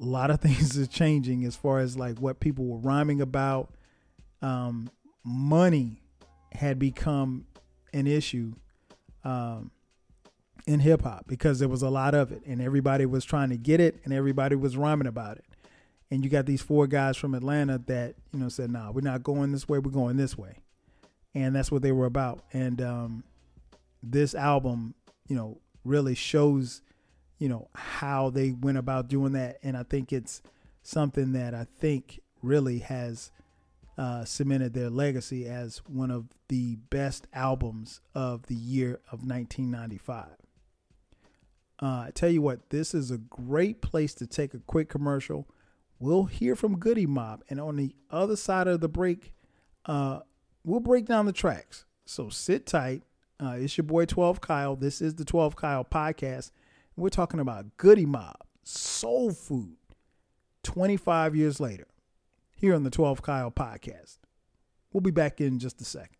A 0.00 0.04
lot 0.04 0.30
of 0.30 0.40
things 0.40 0.78
are 0.78 0.86
changing 0.86 1.44
as 1.44 1.56
far 1.56 1.78
as 1.78 1.96
like 1.96 2.18
what 2.18 2.40
people 2.40 2.66
were 2.66 2.78
rhyming 2.78 3.20
about. 3.20 3.74
Um, 4.40 4.90
money 5.24 6.02
had 6.52 6.78
become 6.78 7.46
an 7.92 8.06
issue 8.06 8.52
um, 9.24 9.70
in 10.66 10.80
hip 10.80 11.02
hop 11.02 11.26
because 11.26 11.58
there 11.58 11.68
was 11.68 11.82
a 11.82 11.90
lot 11.90 12.14
of 12.14 12.32
it, 12.32 12.42
and 12.46 12.60
everybody 12.60 13.06
was 13.06 13.24
trying 13.24 13.50
to 13.50 13.56
get 13.56 13.80
it, 13.80 14.00
and 14.04 14.12
everybody 14.12 14.56
was 14.56 14.76
rhyming 14.76 15.06
about 15.06 15.38
it. 15.38 15.44
And 16.10 16.24
you 16.24 16.30
got 16.30 16.46
these 16.46 16.62
four 16.62 16.86
guys 16.86 17.16
from 17.16 17.34
Atlanta 17.34 17.78
that 17.86 18.14
you 18.32 18.38
know 18.38 18.48
said, 18.48 18.70
"Nah, 18.70 18.90
we're 18.90 19.00
not 19.00 19.22
going 19.22 19.52
this 19.52 19.68
way. 19.68 19.78
We're 19.78 19.90
going 19.90 20.16
this 20.16 20.36
way," 20.36 20.58
and 21.34 21.54
that's 21.54 21.70
what 21.70 21.82
they 21.82 21.92
were 21.92 22.06
about. 22.06 22.40
And 22.52 22.80
um, 22.80 23.24
this 24.02 24.34
album, 24.34 24.94
you 25.26 25.36
know, 25.36 25.60
really 25.84 26.14
shows, 26.14 26.82
you 27.38 27.48
know, 27.48 27.68
how 27.74 28.30
they 28.30 28.52
went 28.52 28.78
about 28.78 29.08
doing 29.08 29.32
that, 29.32 29.58
and 29.62 29.76
I 29.76 29.82
think 29.82 30.12
it's 30.12 30.42
something 30.82 31.32
that 31.32 31.54
I 31.54 31.66
think 31.78 32.20
really 32.42 32.78
has 32.78 33.30
uh, 33.98 34.24
cemented 34.24 34.74
their 34.74 34.90
legacy 34.90 35.46
as 35.46 35.78
one 35.78 36.12
of 36.12 36.28
the 36.48 36.76
best 36.88 37.26
albums 37.34 38.00
of 38.14 38.46
the 38.46 38.54
year 38.54 39.00
of 39.10 39.26
1995. 39.26 40.26
Uh, 41.80 41.86
I 42.06 42.10
tell 42.14 42.30
you 42.30 42.40
what, 42.40 42.70
this 42.70 42.94
is 42.94 43.10
a 43.10 43.18
great 43.18 43.82
place 43.82 44.14
to 44.14 44.26
take 44.26 44.54
a 44.54 44.60
quick 44.60 44.88
commercial. 44.88 45.48
We'll 45.98 46.24
hear 46.24 46.54
from 46.54 46.78
Goodie 46.78 47.06
Mob, 47.06 47.42
and 47.50 47.60
on 47.60 47.76
the 47.76 47.94
other 48.08 48.36
side 48.36 48.68
of 48.68 48.80
the 48.80 48.88
break, 48.88 49.34
uh, 49.86 50.20
we'll 50.62 50.80
break 50.80 51.06
down 51.06 51.26
the 51.26 51.32
tracks. 51.32 51.84
So 52.06 52.28
sit 52.28 52.66
tight. 52.66 53.02
Uh, 53.40 53.56
it's 53.58 53.76
your 53.76 53.84
boy 53.84 54.04
12 54.04 54.40
Kyle. 54.40 54.76
This 54.76 55.00
is 55.00 55.16
the 55.16 55.24
12 55.24 55.56
Kyle 55.56 55.84
podcast. 55.84 56.52
We're 56.96 57.08
talking 57.08 57.40
about 57.40 57.76
Goodie 57.76 58.06
Mob, 58.06 58.36
soul 58.62 59.32
food, 59.32 59.76
25 60.62 61.34
years 61.34 61.58
later 61.60 61.86
here 62.58 62.74
on 62.74 62.82
the 62.82 62.90
12 62.90 63.22
Kyle 63.22 63.50
podcast. 63.50 64.18
We'll 64.92 65.00
be 65.00 65.12
back 65.12 65.40
in 65.40 65.58
just 65.58 65.80
a 65.80 65.84
second. 65.84 66.16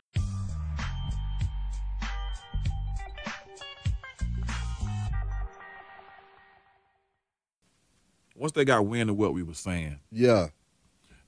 Once 8.36 8.52
they 8.52 8.64
got 8.64 8.86
wind 8.86 9.10
of 9.10 9.16
what 9.16 9.34
we 9.34 9.42
were 9.42 9.52
saying, 9.52 9.98
yeah, 10.12 10.48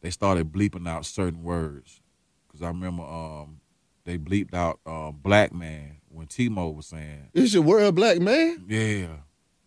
they 0.01 0.11
started 0.11 0.53
bleeping 0.53 0.89
out 0.89 1.05
certain 1.05 1.43
words. 1.43 2.01
Cause 2.53 2.63
I 2.63 2.69
remember 2.69 3.03
um, 3.03 3.61
they 4.05 4.17
bleeped 4.17 4.55
out 4.55 4.79
uh, 4.87 5.11
"black 5.11 5.53
man" 5.53 5.97
when 6.09 6.29
T-Mo 6.29 6.69
was 6.71 6.87
saying, 6.87 7.31
"Is 7.35 7.53
your 7.53 7.65
word 7.65 7.97
black 7.97 8.21
man?" 8.21 8.65
Yeah, 8.69 9.09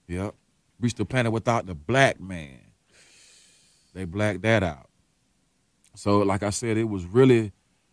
yep. 0.07 0.35
reach 0.79 0.93
the 0.93 1.03
planet 1.03 1.33
without 1.33 1.65
the 1.65 1.75
black 1.75 2.21
man. 2.21 2.61
They 3.93 4.05
blacked 4.05 4.41
that 4.43 4.63
out. 4.63 4.89
So, 5.95 6.19
like 6.19 6.43
I 6.43 6.49
said, 6.49 6.77
it 6.77 6.89
was 6.89 7.05
really 7.05 7.51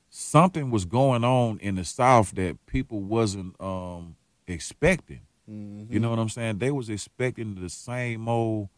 something 0.09 0.71
was 0.71 0.85
going 0.85 1.23
on 1.25 1.59
in 1.61 1.77
the 1.77 1.85
South 1.85 2.33
that 2.33 2.65
people 2.67 3.01
wasn't 3.01 3.61
um, 3.61 4.17
expecting. 4.47 5.21
Mm-hmm. 5.51 5.93
You 5.93 6.01
know 6.01 6.11
what 6.11 6.19
I'm 6.19 6.29
saying? 6.29 6.59
They 6.59 6.71
was 6.71 6.89
expecting 6.91 7.57
the 7.57 7.69
same 7.69 8.29
old 8.29 8.69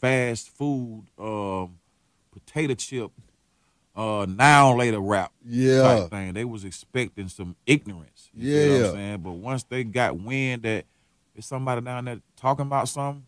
fast 0.00 0.50
food, 0.50 1.04
um, 1.18 1.78
potato 2.32 2.74
chip, 2.74 3.10
uh, 3.96 4.26
now 4.28 4.74
later 4.76 5.00
rap 5.00 5.32
Yeah. 5.44 5.82
type 5.82 6.10
thing. 6.10 6.32
They 6.34 6.44
was 6.44 6.64
expecting 6.64 7.28
some 7.28 7.56
ignorance. 7.66 8.30
You 8.34 8.48
Yeah. 8.52 8.86
I'm 8.88 8.92
saying? 8.94 9.20
But 9.22 9.32
once 9.32 9.64
they 9.64 9.84
got 9.84 10.18
wind 10.20 10.62
that 10.62 10.84
there's 11.34 11.46
somebody 11.46 11.80
down 11.80 12.04
there 12.04 12.20
talking 12.36 12.66
about 12.66 12.88
something, 12.88 13.24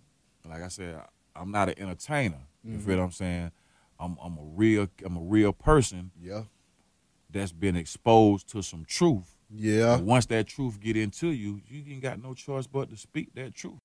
like 0.49 0.63
I 0.63 0.69
said, 0.69 1.01
I'm 1.35 1.51
not 1.51 1.69
an 1.69 1.75
entertainer. 1.79 2.39
You 2.65 2.73
Mm-hmm. 2.77 2.87
feel 2.87 2.99
what 2.99 3.05
I'm 3.05 3.11
saying? 3.13 3.51
I'm 4.00 4.16
I'm 4.23 4.38
a 4.38 4.42
real 4.42 4.88
I'm 5.04 5.16
a 5.16 5.21
real 5.23 5.52
person 5.52 6.11
Yeah. 6.21 6.45
that's 7.30 7.52
been 7.52 7.76
exposed 7.76 8.49
to 8.49 8.62
some 8.62 8.85
truth. 8.87 9.37
Yeah. 9.52 9.95
And 9.97 10.07
once 10.07 10.26
that 10.26 10.47
truth 10.47 10.80
get 10.80 10.97
into 10.97 11.28
you, 11.28 11.61
you 11.69 11.83
ain't 11.92 12.02
got 12.02 12.23
no 12.23 12.35
choice 12.35 12.66
but 12.66 12.90
to 12.90 12.97
speak 12.97 13.35
that 13.35 13.54
truth. 13.54 13.80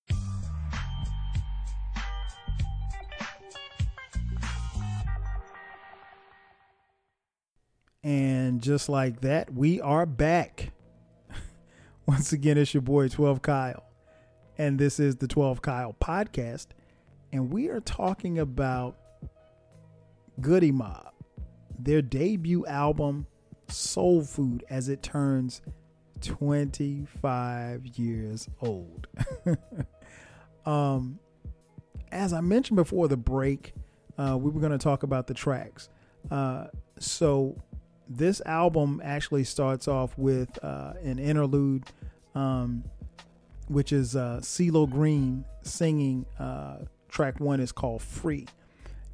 And 8.03 8.61
just 8.61 8.87
like 8.87 9.21
that, 9.21 9.53
we 9.53 9.81
are 9.81 10.05
back. 10.05 10.71
Once 12.05 12.31
again, 12.33 12.57
it's 12.57 12.73
your 12.73 12.81
boy 12.81 13.07
12 13.07 13.41
Kyle. 13.41 13.83
And 14.57 14.77
this 14.79 14.99
is 14.99 15.17
the 15.17 15.27
12 15.27 15.61
Kyle 15.61 15.95
podcast. 15.99 16.67
And 17.31 17.51
we 17.51 17.67
are 17.69 17.79
talking 17.81 18.37
about 18.39 18.95
Goodie 20.41 20.71
Mob, 20.71 21.13
their 21.77 22.01
debut 22.01 22.65
album, 22.65 23.27
Soul 23.67 24.23
Food, 24.23 24.63
as 24.69 24.89
it 24.89 25.01
turns 25.01 25.61
25 26.21 27.85
years 27.87 28.49
old. 28.61 29.07
um, 30.65 31.19
as 32.11 32.33
I 32.33 32.41
mentioned 32.41 32.77
before 32.77 33.07
the 33.07 33.17
break, 33.17 33.73
uh, 34.17 34.37
we 34.37 34.49
were 34.49 34.59
going 34.59 34.71
to 34.71 34.77
talk 34.77 35.03
about 35.03 35.27
the 35.27 35.33
tracks. 35.33 35.89
Uh, 36.31 36.67
so 36.99 37.55
this 38.07 38.41
album 38.45 39.01
actually 39.03 39.43
starts 39.43 39.87
off 39.87 40.17
with 40.17 40.63
uh, 40.63 40.93
an 41.03 41.19
interlude, 41.19 41.83
um, 42.33 42.83
which 43.67 43.91
is 43.91 44.15
uh, 44.15 44.39
CeeLo 44.41 44.89
Green 44.89 45.45
singing. 45.63 46.25
Uh, 46.39 46.77
track 47.09 47.39
one 47.39 47.59
is 47.59 47.71
called 47.71 48.01
"Free." 48.01 48.47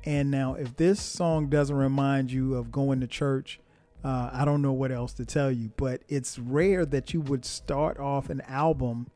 And 0.04 0.32
now, 0.32 0.56
if 0.56 0.76
this 0.78 1.00
song 1.00 1.48
doesn't 1.48 1.76
remind 1.76 2.32
you 2.32 2.56
of 2.56 2.72
going 2.72 3.02
to 3.02 3.08
church, 3.08 3.60
uh, 4.04 4.32
I 4.34 4.46
don't 4.46 4.62
know 4.62 4.72
what 4.72 4.92
else 4.92 5.14
to 5.14 5.26
tell 5.26 5.52
you. 5.52 5.72
But 5.78 6.02
it's 6.08 6.40
rare 6.40 6.86
that 6.86 7.14
you 7.14 7.22
would 7.22 7.46
start 7.46 8.00
off 8.00 8.30
an 8.30 8.42
album 8.42 9.08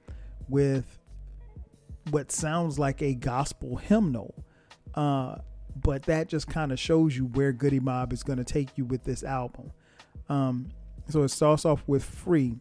with 0.47 0.99
what 2.11 2.31
sounds 2.31 2.77
like 2.77 3.01
a 3.01 3.15
gospel 3.15 3.77
hymnal. 3.77 4.45
Uh, 4.93 5.37
but 5.75 6.03
that 6.03 6.29
just 6.29 6.47
kind 6.47 6.71
of 6.71 6.79
shows 6.79 7.17
you 7.17 7.25
where 7.25 7.51
Goodie 7.51 7.79
Mob 7.79 8.13
is 8.13 8.23
going 8.23 8.37
to 8.37 8.45
take 8.45 8.77
you 8.77 8.85
with 8.85 9.03
this 9.03 9.23
album. 9.23 9.71
Um, 10.29 10.69
so 11.09 11.23
it 11.23 11.29
starts 11.29 11.65
off 11.65 11.83
with 11.85 12.03
Free. 12.03 12.57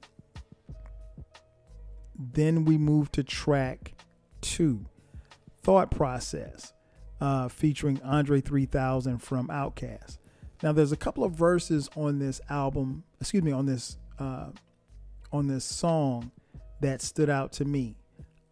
Then 2.19 2.64
we 2.64 2.76
move 2.76 3.11
to 3.12 3.23
track 3.23 3.95
two, 4.40 4.87
Thought 5.62 5.90
Process, 5.90 6.74
uh, 7.25 7.49
featuring 7.49 7.99
Andre 8.02 8.43
3000 8.43 9.16
from 9.16 9.49
Outkast. 9.49 10.19
Now, 10.62 10.72
there's 10.72 10.92
a 10.92 10.96
couple 10.96 11.25
of 11.25 11.33
verses 11.33 11.88
on 11.96 12.18
this 12.18 12.42
album, 12.51 13.05
excuse 13.18 13.42
me, 13.42 13.51
on 13.51 13.64
this 13.64 13.96
uh, 14.18 14.51
on 15.33 15.46
this 15.46 15.64
song 15.64 16.31
that 16.81 17.01
stood 17.01 17.31
out 17.31 17.51
to 17.53 17.64
me. 17.64 17.96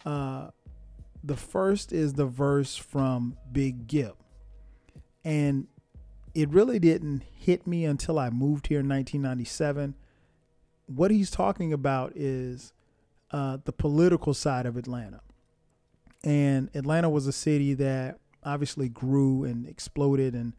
Uh, 0.06 0.48
the 1.22 1.36
first 1.36 1.92
is 1.92 2.14
the 2.14 2.24
verse 2.24 2.74
from 2.74 3.36
Big 3.52 3.86
Gipp. 3.86 4.16
And 5.22 5.66
it 6.34 6.48
really 6.48 6.78
didn't 6.78 7.24
hit 7.30 7.66
me 7.66 7.84
until 7.84 8.18
I 8.18 8.30
moved 8.30 8.68
here 8.68 8.80
in 8.80 8.88
1997. 8.88 9.94
What 10.86 11.10
he's 11.10 11.30
talking 11.30 11.74
about 11.74 12.16
is 12.16 12.72
uh, 13.32 13.58
the 13.64 13.72
political 13.72 14.32
side 14.32 14.64
of 14.64 14.78
Atlanta. 14.78 15.20
And 16.24 16.70
Atlanta 16.74 17.10
was 17.10 17.26
a 17.26 17.32
city 17.32 17.74
that 17.74 18.18
obviously 18.44 18.88
grew 18.88 19.44
and 19.44 19.66
exploded 19.66 20.34
and 20.34 20.52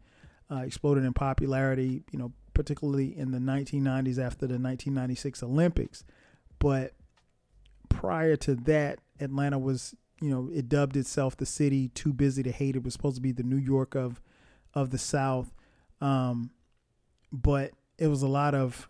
uh, 0.50 0.62
exploded 0.62 1.04
in 1.04 1.12
popularity, 1.12 2.04
you 2.10 2.18
know, 2.18 2.32
particularly 2.52 3.16
in 3.16 3.30
the 3.30 3.38
1990s 3.38 4.18
after 4.18 4.46
the 4.46 4.58
1996 4.58 5.42
Olympics. 5.42 6.04
But 6.58 6.92
prior 7.88 8.36
to 8.36 8.54
that, 8.54 9.00
Atlanta 9.20 9.58
was, 9.58 9.94
you 10.20 10.30
know, 10.30 10.50
it 10.52 10.68
dubbed 10.68 10.96
itself 10.96 11.36
the 11.36 11.46
city 11.46 11.88
too 11.88 12.12
busy 12.12 12.42
to 12.42 12.52
hate. 12.52 12.76
It 12.76 12.84
was 12.84 12.92
supposed 12.92 13.16
to 13.16 13.22
be 13.22 13.32
the 13.32 13.42
New 13.42 13.56
York 13.56 13.94
of 13.94 14.20
of 14.74 14.90
the 14.90 14.98
South. 14.98 15.54
Um, 16.00 16.50
but 17.32 17.72
it 17.98 18.08
was 18.08 18.22
a 18.22 18.28
lot 18.28 18.54
of 18.54 18.88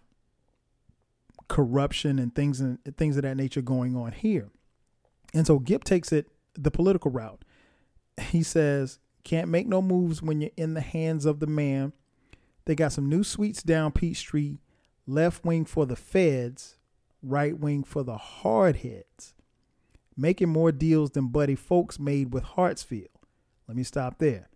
corruption 1.48 2.18
and 2.18 2.34
things 2.34 2.60
and 2.60 2.78
things 2.96 3.16
of 3.16 3.22
that 3.22 3.36
nature 3.36 3.62
going 3.62 3.96
on 3.96 4.12
here. 4.12 4.48
And 5.32 5.46
so 5.46 5.58
Gipp 5.58 5.84
takes 5.84 6.12
it 6.12 6.28
the 6.54 6.70
political 6.70 7.10
route. 7.10 7.44
He 8.30 8.42
says, 8.42 8.98
"Can't 9.22 9.48
make 9.48 9.66
no 9.66 9.82
moves 9.82 10.22
when 10.22 10.40
you're 10.40 10.50
in 10.56 10.74
the 10.74 10.80
hands 10.80 11.24
of 11.24 11.40
the 11.40 11.46
man." 11.46 11.92
They 12.64 12.74
got 12.74 12.92
some 12.92 13.08
new 13.08 13.22
suites 13.22 13.62
down 13.62 13.92
Peachtree, 13.92 14.58
left 15.06 15.44
wing 15.44 15.64
for 15.64 15.84
the 15.84 15.96
feds, 15.96 16.78
right 17.22 17.58
wing 17.58 17.84
for 17.84 18.02
the 18.02 18.16
hardheads. 18.16 19.34
Making 20.16 20.48
more 20.48 20.72
deals 20.72 21.10
than 21.10 21.28
Buddy 21.28 21.56
Fowlkes 21.56 21.98
made 21.98 22.32
with 22.32 22.44
Hartsfield. 22.44 23.08
Let 23.66 23.76
me 23.76 23.82
stop 23.82 24.18
there. 24.18 24.48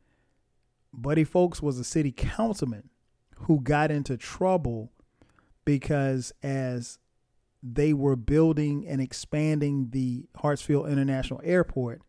Buddy 0.92 1.24
Fowlkes 1.24 1.60
was 1.60 1.78
a 1.78 1.84
city 1.84 2.12
councilman 2.12 2.90
who 3.40 3.60
got 3.60 3.90
into 3.90 4.16
trouble 4.16 4.90
because 5.64 6.32
as 6.42 6.98
they 7.62 7.92
were 7.92 8.16
building 8.16 8.86
and 8.86 9.00
expanding 9.00 9.88
the 9.90 10.26
Hartsfield 10.38 10.90
International 10.90 11.40
Airport, 11.44 12.02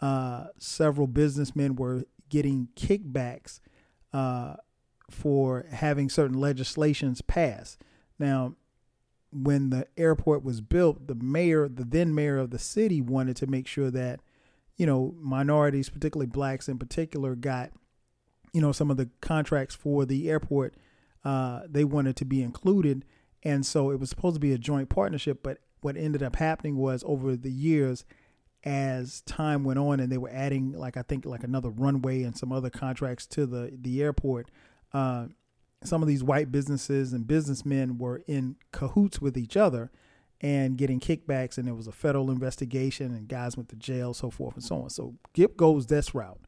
uh, 0.00 0.46
several 0.58 1.06
businessmen 1.06 1.76
were 1.76 2.04
getting 2.28 2.68
kickbacks 2.76 3.60
uh, 4.12 4.56
for 5.10 5.66
having 5.70 6.08
certain 6.08 6.38
legislations 6.38 7.22
passed. 7.22 7.80
Now, 8.18 8.54
when 9.32 9.70
the 9.70 9.86
airport 9.96 10.42
was 10.42 10.60
built, 10.60 11.06
the 11.06 11.14
mayor, 11.14 11.68
the 11.68 11.84
then 11.84 12.14
mayor 12.14 12.38
of 12.38 12.50
the 12.50 12.58
city, 12.58 13.00
wanted 13.00 13.36
to 13.36 13.46
make 13.46 13.66
sure 13.66 13.90
that, 13.90 14.20
you 14.76 14.86
know, 14.86 15.14
minorities, 15.20 15.88
particularly 15.88 16.26
blacks 16.26 16.68
in 16.68 16.78
particular, 16.78 17.34
got, 17.34 17.70
you 18.52 18.60
know, 18.60 18.72
some 18.72 18.90
of 18.90 18.96
the 18.96 19.10
contracts 19.20 19.74
for 19.74 20.06
the 20.06 20.30
airport. 20.30 20.74
Uh, 21.24 21.62
they 21.68 21.84
wanted 21.84 22.16
to 22.16 22.24
be 22.24 22.42
included, 22.42 23.04
and 23.42 23.66
so 23.66 23.90
it 23.90 23.98
was 23.98 24.08
supposed 24.08 24.36
to 24.36 24.40
be 24.40 24.52
a 24.52 24.58
joint 24.58 24.88
partnership. 24.88 25.42
But 25.42 25.58
what 25.80 25.96
ended 25.96 26.22
up 26.22 26.36
happening 26.36 26.76
was 26.76 27.02
over 27.06 27.36
the 27.36 27.50
years, 27.50 28.04
as 28.66 29.20
time 29.22 29.62
went 29.62 29.78
on, 29.78 30.00
and 30.00 30.10
they 30.10 30.18
were 30.18 30.30
adding, 30.30 30.72
like 30.72 30.96
I 30.96 31.02
think, 31.02 31.24
like 31.24 31.44
another 31.44 31.70
runway 31.70 32.24
and 32.24 32.36
some 32.36 32.52
other 32.52 32.68
contracts 32.68 33.24
to 33.28 33.46
the 33.46 33.72
the 33.80 34.02
airport. 34.02 34.50
Uh, 34.92 35.26
some 35.84 36.02
of 36.02 36.08
these 36.08 36.24
white 36.24 36.50
businesses 36.50 37.12
and 37.12 37.28
businessmen 37.28 37.96
were 37.96 38.24
in 38.26 38.56
cahoots 38.72 39.20
with 39.20 39.38
each 39.38 39.56
other 39.56 39.92
and 40.40 40.76
getting 40.76 40.98
kickbacks, 40.98 41.56
and 41.56 41.66
there 41.66 41.76
was 41.76 41.86
a 41.86 41.92
federal 41.92 42.28
investigation, 42.28 43.14
and 43.14 43.28
guys 43.28 43.56
went 43.56 43.68
to 43.68 43.76
jail, 43.76 44.12
so 44.12 44.30
forth 44.30 44.56
and 44.56 44.64
so 44.64 44.82
on. 44.82 44.90
So 44.90 45.14
Gipp 45.32 45.56
goes 45.56 45.86
this 45.86 46.12
route, 46.12 46.40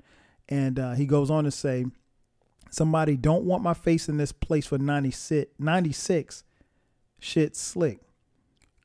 and 0.48 0.78
uh, 0.81 0.94
he 0.94 1.07
goes 1.07 1.31
on 1.31 1.44
to 1.44 1.52
say, 1.52 1.87
"Somebody 2.68 3.16
don't 3.16 3.44
want 3.44 3.62
my 3.62 3.74
face 3.74 4.09
in 4.09 4.16
this 4.16 4.33
place 4.33 4.66
for 4.66 4.76
96, 4.76 5.52
96 5.61 6.42
shit 7.20 7.54
slick. 7.54 8.00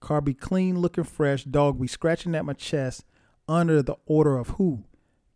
Car 0.01 0.21
be 0.21 0.35
clean, 0.35 0.77
looking 0.77 1.03
fresh. 1.03 1.45
Dog 1.45 1.81
be 1.81 1.87
scratching 1.87 2.35
at 2.35 2.45
my 2.45 2.53
chest 2.53 3.05
under 3.53 3.81
the 3.81 3.95
order 4.05 4.37
of 4.37 4.49
who? 4.49 4.83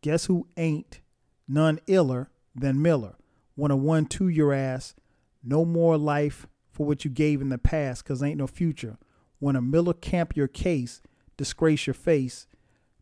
Guess 0.02 0.26
who 0.26 0.48
ain't 0.58 1.02
none 1.48 1.80
iller 1.88 2.30
than 2.56 2.82
Miller? 2.82 3.16
Want 3.56 3.72
to 3.72 3.76
one 3.76 4.06
two 4.06 4.28
your 4.28 4.54
ass. 4.54 4.96
No 5.44 5.64
more 5.66 5.98
life 5.98 6.48
for 6.72 6.86
what 6.86 7.06
you 7.06 7.12
gave 7.12 7.42
in 7.42 7.50
the 7.50 7.58
past, 7.58 8.06
cause 8.06 8.22
ain't 8.22 8.38
no 8.38 8.48
future. 8.48 8.98
When 9.40 9.56
a 9.56 9.62
Miller 9.62 9.94
camp 9.94 10.36
your 10.36 10.48
case, 10.48 11.02
disgrace 11.38 11.88
your 11.88 11.94
face, 11.94 12.48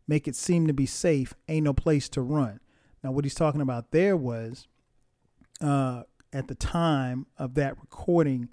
make 0.06 0.28
it 0.28 0.36
seem 0.36 0.66
to 0.66 0.72
be 0.72 0.86
safe, 0.86 1.34
ain't 1.48 1.64
no 1.64 1.72
place 1.72 2.08
to 2.10 2.20
run. 2.22 2.60
Now, 3.02 3.12
what 3.12 3.24
he's 3.24 3.34
talking 3.34 3.60
about 3.60 3.90
there 3.90 4.16
was 4.16 4.68
uh, 5.60 6.02
at 6.32 6.48
the 6.48 6.54
time 6.54 7.26
of 7.38 7.54
that 7.54 7.78
recording, 7.80 8.48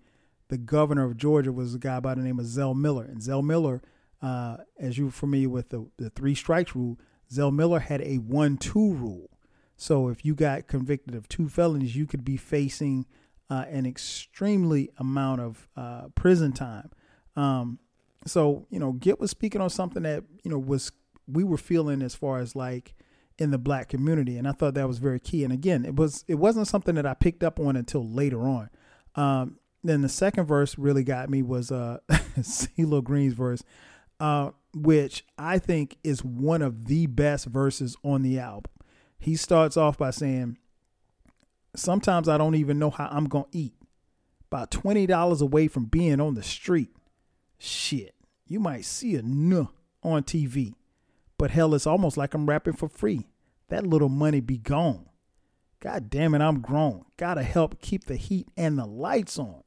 the 0.49 0.57
governor 0.57 1.05
of 1.05 1.17
Georgia 1.17 1.51
was 1.51 1.73
a 1.73 1.79
guy 1.79 1.99
by 1.99 2.15
the 2.15 2.21
name 2.21 2.39
of 2.39 2.45
Zell 2.45 2.73
Miller. 2.73 3.03
And 3.03 3.21
Zell 3.21 3.41
Miller, 3.41 3.81
uh, 4.23 4.57
as 4.79 4.97
you're 4.97 5.11
familiar 5.11 5.49
with 5.49 5.69
the, 5.69 5.85
the 5.97 6.09
three 6.09 6.33
strikes 6.33 6.75
rule, 6.75 6.97
Zell 7.31 7.51
Miller 7.51 7.79
had 7.79 8.01
a 8.01 8.15
one-two 8.15 8.93
rule. 8.93 9.29
So 9.75 10.07
if 10.07 10.23
you 10.23 10.33
got 10.33 10.67
convicted 10.67 11.13
of 11.13 11.27
two 11.27 11.49
felonies, 11.49 11.95
you 11.95 12.05
could 12.05 12.23
be 12.23 12.37
facing 12.37 13.05
uh, 13.49 13.65
an 13.69 13.85
extremely 13.85 14.89
amount 14.97 15.41
of 15.41 15.67
uh, 15.75 16.07
prison 16.15 16.53
time. 16.53 16.89
Um, 17.35 17.79
so 18.25 18.65
you 18.69 18.79
know, 18.79 18.93
Gipp 18.93 19.19
was 19.19 19.31
speaking 19.31 19.61
on 19.61 19.69
something 19.69 20.03
that 20.03 20.23
you 20.43 20.51
know 20.51 20.57
was 20.57 20.91
we 21.27 21.43
were 21.43 21.57
feeling 21.57 22.01
as 22.01 22.15
far 22.15 22.39
as 22.39 22.55
like 22.55 22.95
in 23.37 23.51
the 23.51 23.57
black 23.57 23.89
community, 23.89 24.37
and 24.37 24.47
I 24.47 24.53
thought 24.53 24.75
that 24.75 24.87
was 24.87 24.99
very 24.99 25.19
key. 25.19 25.43
And 25.43 25.51
again, 25.51 25.83
it 25.83 25.95
was 25.95 26.23
it 26.27 26.35
wasn't 26.35 26.67
something 26.67 26.95
that 26.95 27.05
I 27.05 27.13
picked 27.13 27.43
up 27.43 27.59
on 27.59 27.75
until 27.75 28.07
later 28.07 28.47
on. 28.47 28.69
Um, 29.15 29.59
then 29.83 30.01
the 30.01 30.09
second 30.09 30.45
verse 30.45 30.77
really 30.77 31.03
got 31.03 31.29
me 31.29 31.41
was 31.41 31.71
uh 31.71 31.97
CeeLo 32.39 33.03
Green's 33.03 33.33
verse, 33.33 33.63
uh, 34.19 34.51
which 34.73 35.25
I 35.37 35.59
think 35.59 35.97
is 36.03 36.23
one 36.23 36.61
of 36.61 36.85
the 36.85 37.07
best 37.07 37.45
verses 37.45 37.95
on 38.03 38.21
the 38.21 38.39
album. 38.39 38.71
He 39.19 39.35
starts 39.35 39.77
off 39.77 39.97
by 39.97 40.11
saying, 40.11 40.57
Sometimes 41.75 42.29
I 42.29 42.37
don't 42.37 42.55
even 42.55 42.77
know 42.77 42.89
how 42.89 43.07
I'm 43.11 43.25
gonna 43.25 43.45
eat. 43.51 43.73
About 44.51 44.69
twenty 44.69 45.07
dollars 45.07 45.41
away 45.41 45.67
from 45.67 45.85
being 45.85 46.19
on 46.19 46.35
the 46.35 46.43
street. 46.43 46.95
Shit. 47.57 48.13
You 48.45 48.59
might 48.59 48.85
see 48.85 49.15
a 49.15 49.21
nuh 49.21 49.67
on 50.03 50.23
TV. 50.23 50.73
But 51.37 51.51
hell, 51.51 51.73
it's 51.73 51.87
almost 51.87 52.17
like 52.17 52.33
I'm 52.33 52.47
rapping 52.47 52.75
for 52.75 52.87
free. 52.87 53.27
That 53.69 53.87
little 53.87 54.09
money 54.09 54.41
be 54.41 54.57
gone. 54.57 55.07
God 55.79 56.09
damn 56.09 56.35
it, 56.35 56.41
I'm 56.41 56.61
grown. 56.61 57.05
Gotta 57.17 57.43
help 57.43 57.81
keep 57.81 58.05
the 58.05 58.15
heat 58.15 58.47
and 58.55 58.77
the 58.77 58.85
lights 58.85 59.39
on. 59.39 59.63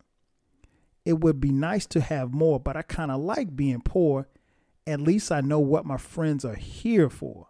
It 1.05 1.21
would 1.21 1.41
be 1.41 1.51
nice 1.51 1.87
to 1.87 2.01
have 2.01 2.33
more, 2.33 2.59
but 2.59 2.77
I 2.77 2.83
kind 2.83 3.11
of 3.11 3.21
like 3.21 3.55
being 3.55 3.81
poor. 3.81 4.29
At 4.87 5.01
least 5.01 5.33
I 5.33 5.41
know 5.41 5.59
what 5.59 5.85
my 5.85 5.97
friends 5.97 6.45
are 6.45 6.55
here 6.55 7.11
for. 7.11 7.49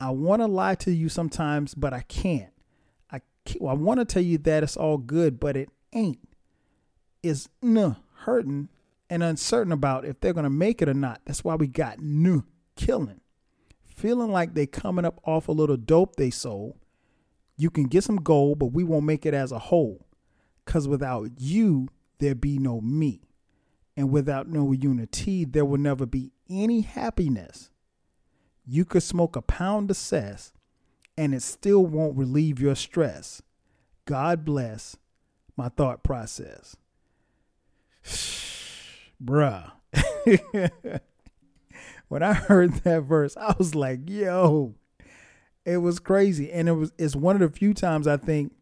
I 0.00 0.10
want 0.10 0.42
to 0.42 0.46
lie 0.46 0.74
to 0.76 0.90
you 0.90 1.08
sometimes, 1.08 1.74
but 1.74 1.92
I 1.92 2.00
can't. 2.02 2.52
I 3.10 3.20
can't, 3.44 3.62
I 3.62 3.74
want 3.74 4.00
to 4.00 4.04
tell 4.04 4.22
you 4.22 4.38
that 4.38 4.62
it's 4.62 4.76
all 4.76 4.98
good, 4.98 5.38
but 5.38 5.56
it 5.56 5.70
ain't. 5.92 6.28
It's 7.22 7.48
n 7.62 7.96
hurting 8.18 8.68
and 9.08 9.22
uncertain 9.22 9.72
about 9.72 10.04
if 10.04 10.20
they're 10.20 10.32
gonna 10.32 10.50
make 10.50 10.82
it 10.82 10.88
or 10.88 10.94
not. 10.94 11.20
That's 11.24 11.44
why 11.44 11.54
we 11.54 11.68
got 11.68 11.98
n 11.98 12.44
killing, 12.76 13.20
feeling 13.82 14.32
like 14.32 14.54
they 14.54 14.66
coming 14.66 15.04
up 15.04 15.20
off 15.24 15.48
a 15.48 15.52
little 15.52 15.76
dope 15.76 16.16
they 16.16 16.30
sold. 16.30 16.76
You 17.56 17.70
can 17.70 17.84
get 17.84 18.02
some 18.02 18.16
gold, 18.16 18.58
but 18.58 18.72
we 18.72 18.82
won't 18.82 19.06
make 19.06 19.24
it 19.24 19.34
as 19.34 19.52
a 19.52 19.58
whole. 19.58 20.06
Cause 20.64 20.88
without 20.88 21.30
you, 21.38 21.88
there 22.18 22.34
be 22.34 22.58
no 22.58 22.80
me. 22.80 23.22
And 23.96 24.10
without 24.10 24.48
no 24.48 24.72
unity, 24.72 25.44
there 25.44 25.64
will 25.64 25.78
never 25.78 26.04
be 26.06 26.32
any 26.50 26.80
happiness. 26.80 27.70
You 28.66 28.84
could 28.84 29.02
smoke 29.02 29.36
a 29.36 29.42
pound 29.42 29.90
of 29.90 29.96
cess 29.96 30.52
and 31.16 31.34
it 31.34 31.42
still 31.42 31.86
won't 31.86 32.16
relieve 32.16 32.60
your 32.60 32.74
stress. 32.74 33.42
God 34.04 34.44
bless 34.44 34.96
my 35.56 35.68
thought 35.68 36.02
process. 36.02 36.76
Bruh. 39.24 39.70
when 42.08 42.22
I 42.22 42.32
heard 42.32 42.74
that 42.82 43.02
verse, 43.02 43.36
I 43.36 43.54
was 43.58 43.74
like, 43.74 44.10
yo, 44.10 44.74
it 45.64 45.76
was 45.78 46.00
crazy. 46.00 46.50
And 46.50 46.68
it 46.68 46.72
was 46.72 46.92
it's 46.98 47.14
one 47.14 47.40
of 47.40 47.52
the 47.52 47.56
few 47.56 47.74
times 47.74 48.08
I 48.08 48.16
think 48.16 48.52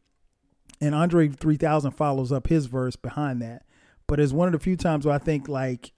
and 0.80 0.94
Andre 0.94 1.28
3000 1.28 1.92
follows 1.92 2.32
up 2.32 2.48
his 2.48 2.66
verse 2.66 2.96
behind 2.96 3.40
that. 3.40 3.64
But 4.12 4.20
it's 4.20 4.34
one 4.34 4.46
of 4.46 4.52
the 4.52 4.58
few 4.58 4.76
times 4.76 5.06
where 5.06 5.14
I 5.14 5.18
think 5.18 5.48
like 5.48 5.94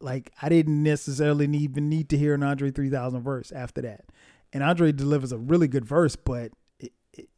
like 0.00 0.30
I 0.40 0.48
didn't 0.48 0.80
necessarily 0.80 1.48
need, 1.48 1.62
even 1.62 1.88
need 1.88 2.08
to 2.10 2.16
hear 2.16 2.34
an 2.34 2.44
Andre 2.44 2.70
3000 2.70 3.20
verse 3.20 3.50
after 3.50 3.82
that. 3.82 4.04
And 4.52 4.62
Andre 4.62 4.92
delivers 4.92 5.32
a 5.32 5.36
really 5.36 5.66
good 5.66 5.84
verse, 5.84 6.14
but 6.14 6.52
it, 6.78 6.92
it, 7.12 7.28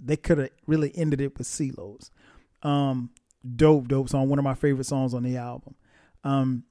they 0.00 0.16
could 0.16 0.38
have 0.38 0.50
really 0.66 0.90
ended 0.96 1.20
it 1.20 1.38
with 1.38 1.46
CeeLo's. 1.46 2.10
Um, 2.64 3.10
dope, 3.54 3.86
dope 3.86 4.08
song. 4.08 4.28
One 4.28 4.40
of 4.40 4.44
my 4.44 4.54
favorite 4.54 4.86
songs 4.86 5.14
on 5.14 5.22
the 5.22 5.36
album. 5.36 5.76
Um, 6.24 6.64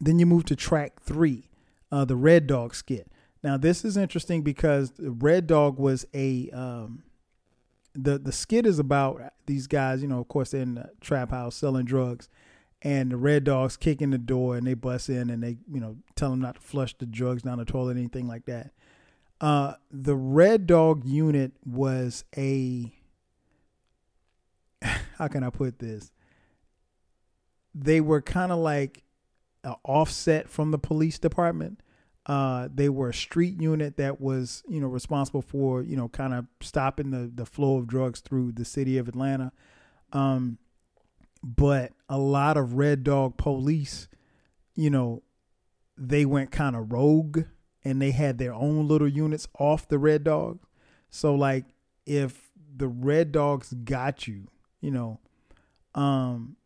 then 0.00 0.18
you 0.18 0.26
move 0.26 0.46
to 0.46 0.56
track 0.56 1.00
three, 1.00 1.48
uh, 1.92 2.04
the 2.04 2.16
Red 2.16 2.48
Dog 2.48 2.74
skit. 2.74 3.08
Now 3.44 3.56
this 3.56 3.84
is 3.84 3.96
interesting 3.96 4.42
because 4.42 4.92
Red 4.98 5.46
Dog 5.46 5.78
was 5.78 6.06
a 6.12 6.50
um, 6.50 7.04
the 7.94 8.18
the 8.18 8.32
skit 8.32 8.66
is 8.66 8.78
about 8.78 9.20
these 9.46 9.66
guys. 9.66 10.02
You 10.02 10.08
know, 10.08 10.20
of 10.20 10.28
course, 10.28 10.50
they're 10.50 10.62
in 10.62 10.74
the 10.74 10.90
trap 11.00 11.30
house 11.30 11.56
selling 11.56 11.84
drugs, 11.84 12.28
and 12.82 13.10
the 13.10 13.16
Red 13.16 13.44
Dogs 13.44 13.76
kick 13.76 14.02
in 14.02 14.10
the 14.10 14.18
door 14.18 14.56
and 14.56 14.66
they 14.66 14.74
bust 14.74 15.08
in 15.08 15.30
and 15.30 15.42
they 15.42 15.56
you 15.72 15.80
know 15.80 15.96
tell 16.16 16.30
them 16.30 16.40
not 16.40 16.56
to 16.56 16.60
flush 16.60 16.94
the 16.98 17.06
drugs 17.06 17.42
down 17.42 17.58
the 17.58 17.64
toilet, 17.64 17.96
anything 17.96 18.26
like 18.26 18.46
that. 18.46 18.72
Uh, 19.40 19.74
the 19.90 20.16
Red 20.16 20.66
Dog 20.66 21.04
unit 21.04 21.52
was 21.64 22.24
a 22.36 22.92
how 24.82 25.28
can 25.28 25.42
I 25.42 25.50
put 25.50 25.78
this? 25.78 26.12
They 27.74 28.00
were 28.00 28.22
kind 28.22 28.52
of 28.52 28.58
like 28.58 29.02
an 29.64 29.74
offset 29.84 30.48
from 30.48 30.70
the 30.70 30.78
police 30.78 31.18
department. 31.18 31.80
Uh, 32.26 32.68
they 32.72 32.88
were 32.88 33.10
a 33.10 33.14
street 33.14 33.60
unit 33.60 33.98
that 33.98 34.20
was, 34.20 34.62
you 34.66 34.80
know, 34.80 34.86
responsible 34.86 35.42
for, 35.42 35.82
you 35.82 35.96
know, 35.96 36.08
kind 36.08 36.32
of 36.32 36.46
stopping 36.60 37.10
the, 37.10 37.30
the 37.34 37.44
flow 37.44 37.76
of 37.76 37.86
drugs 37.86 38.20
through 38.20 38.52
the 38.52 38.64
city 38.64 38.96
of 38.96 39.08
Atlanta. 39.08 39.52
Um, 40.12 40.58
but 41.42 41.92
a 42.08 42.18
lot 42.18 42.56
of 42.56 42.74
Red 42.74 43.04
Dog 43.04 43.36
police, 43.36 44.08
you 44.74 44.88
know, 44.88 45.22
they 45.98 46.24
went 46.24 46.50
kind 46.50 46.74
of 46.74 46.92
rogue 46.92 47.42
and 47.84 48.00
they 48.00 48.12
had 48.12 48.38
their 48.38 48.54
own 48.54 48.88
little 48.88 49.08
units 49.08 49.46
off 49.58 49.86
the 49.86 49.98
Red 49.98 50.24
Dog. 50.24 50.60
So 51.10 51.34
like 51.34 51.66
if 52.06 52.50
the 52.74 52.88
Red 52.88 53.32
Dogs 53.32 53.74
got 53.84 54.26
you, 54.26 54.48
you 54.80 54.90
know, 54.90 55.20
um, 55.94 56.56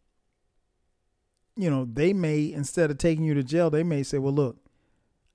you 1.57 1.68
know, 1.68 1.85
they 1.85 2.12
may 2.12 2.53
instead 2.53 2.90
of 2.90 2.99
taking 2.99 3.25
you 3.25 3.35
to 3.35 3.42
jail, 3.42 3.68
they 3.68 3.83
may 3.83 4.05
say, 4.05 4.18
"Well, 4.18 4.33
look, 4.33 4.59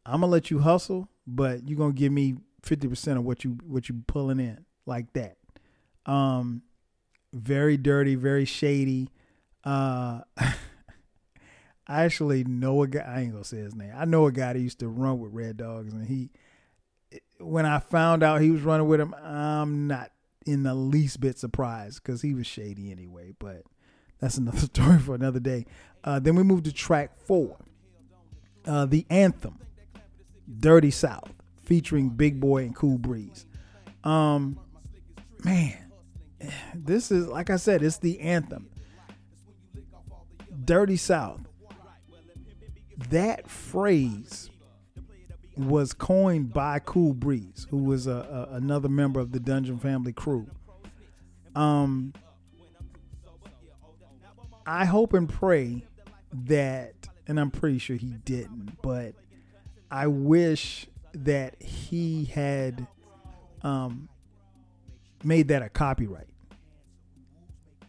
I'm 0.05 0.21
gonna 0.21 0.27
let 0.27 0.51
you 0.51 0.59
hustle, 0.59 1.07
but 1.25 1.67
you're 1.67 1.77
gonna 1.77 1.93
give 1.93 2.11
me 2.11 2.35
fifty 2.61 2.87
percent 2.87 3.17
of 3.17 3.25
what 3.25 3.43
you 3.43 3.57
what 3.65 3.89
you 3.89 4.03
pulling 4.07 4.39
in 4.39 4.65
like 4.85 5.13
that. 5.13 5.37
Um, 6.05 6.63
very 7.33 7.77
dirty, 7.77 8.15
very 8.15 8.45
shady. 8.45 9.09
Uh, 9.63 10.21
I 11.87 12.03
actually 12.03 12.43
know 12.43 12.83
a 12.83 12.87
guy. 12.87 13.01
I 13.01 13.21
ain't 13.21 13.33
gonna 13.33 13.43
say 13.43 13.57
his 13.57 13.75
name. 13.75 13.93
I 13.95 14.05
know 14.05 14.25
a 14.25 14.31
guy 14.31 14.53
that 14.53 14.59
used 14.59 14.79
to 14.79 14.87
run 14.87 15.19
with 15.19 15.33
Red 15.33 15.57
Dogs, 15.57 15.93
and 15.93 16.07
he. 16.07 16.29
When 17.39 17.65
I 17.65 17.79
found 17.79 18.23
out 18.23 18.41
he 18.41 18.51
was 18.51 18.61
running 18.61 18.87
with 18.87 19.01
him, 19.01 19.13
I'm 19.21 19.87
not 19.87 20.11
in 20.45 20.63
the 20.63 20.73
least 20.73 21.19
bit 21.19 21.37
surprised 21.37 22.01
because 22.01 22.21
he 22.21 22.33
was 22.33 22.47
shady 22.47 22.91
anyway. 22.91 23.33
But 23.37 23.63
that's 24.19 24.37
another 24.37 24.57
story 24.73 24.99
for 24.99 25.15
another 25.15 25.39
day. 25.39 25.65
Uh, 26.03 26.19
then 26.19 26.35
we 26.35 26.43
move 26.43 26.63
to 26.63 26.71
track 26.73 27.17
four, 27.17 27.57
uh, 28.65 28.85
the 28.85 29.05
anthem. 29.09 29.59
Dirty 30.60 30.91
South 30.91 31.32
featuring 31.63 32.10
Big 32.10 32.39
Boy 32.39 32.63
and 32.63 32.75
Cool 32.75 32.97
Breeze. 32.97 33.45
Um, 34.03 34.60
man, 35.43 35.91
this 36.73 37.12
is 37.12 37.27
like 37.27 37.49
I 37.49 37.56
said, 37.56 37.84
it's 37.84 37.97
the 37.97 38.19
anthem. 38.19 38.69
Dirty 40.65 40.97
South. 40.97 41.41
That 43.10 43.49
phrase 43.49 44.49
was 45.58 45.93
coined 45.93 46.53
by 46.53 46.79
Cool 46.79 47.13
Breeze, 47.13 47.67
who 47.69 47.77
was 47.77 48.08
a, 48.08 48.47
a, 48.51 48.56
another 48.56 48.89
member 48.89 49.19
of 49.19 49.32
the 49.32 49.39
Dungeon 49.39 49.77
Family 49.77 50.13
crew. 50.13 50.47
Um, 51.56 52.13
I 54.65 54.86
hope 54.86 55.13
and 55.13 55.29
pray 55.29 55.86
that, 56.45 56.93
and 57.27 57.39
I'm 57.39 57.51
pretty 57.51 57.77
sure 57.77 57.95
he 57.95 58.13
didn't, 58.25 58.82
but 58.82 59.13
I 59.93 60.08
wish 60.08 60.88
that 61.13 61.62
he 61.62 62.25
had 62.25 62.88
um, 63.62 64.10
made 65.23 65.49
that 65.49 65.62
a 65.62 65.69
copyright. 65.69 66.29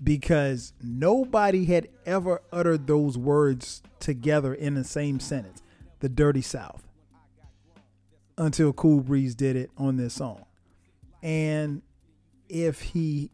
Because 0.03 0.75
nobody 0.83 1.65
had 1.65 1.89
ever 2.05 2.43
uttered 2.53 2.87
those 2.87 3.17
words 3.17 3.83
together 4.01 4.53
in 4.53 4.75
the 4.75 4.85
same 4.85 5.19
sentence 5.19 5.63
the 6.01 6.11
dirty 6.11 6.43
south 6.43 6.87
until 8.37 8.75
cool 8.75 9.01
breeze 9.01 9.35
did 9.35 9.57
it 9.57 9.71
on 9.79 9.97
this 9.97 10.13
song. 10.13 10.45
And 11.23 11.81
if 12.51 12.83
he 12.83 13.31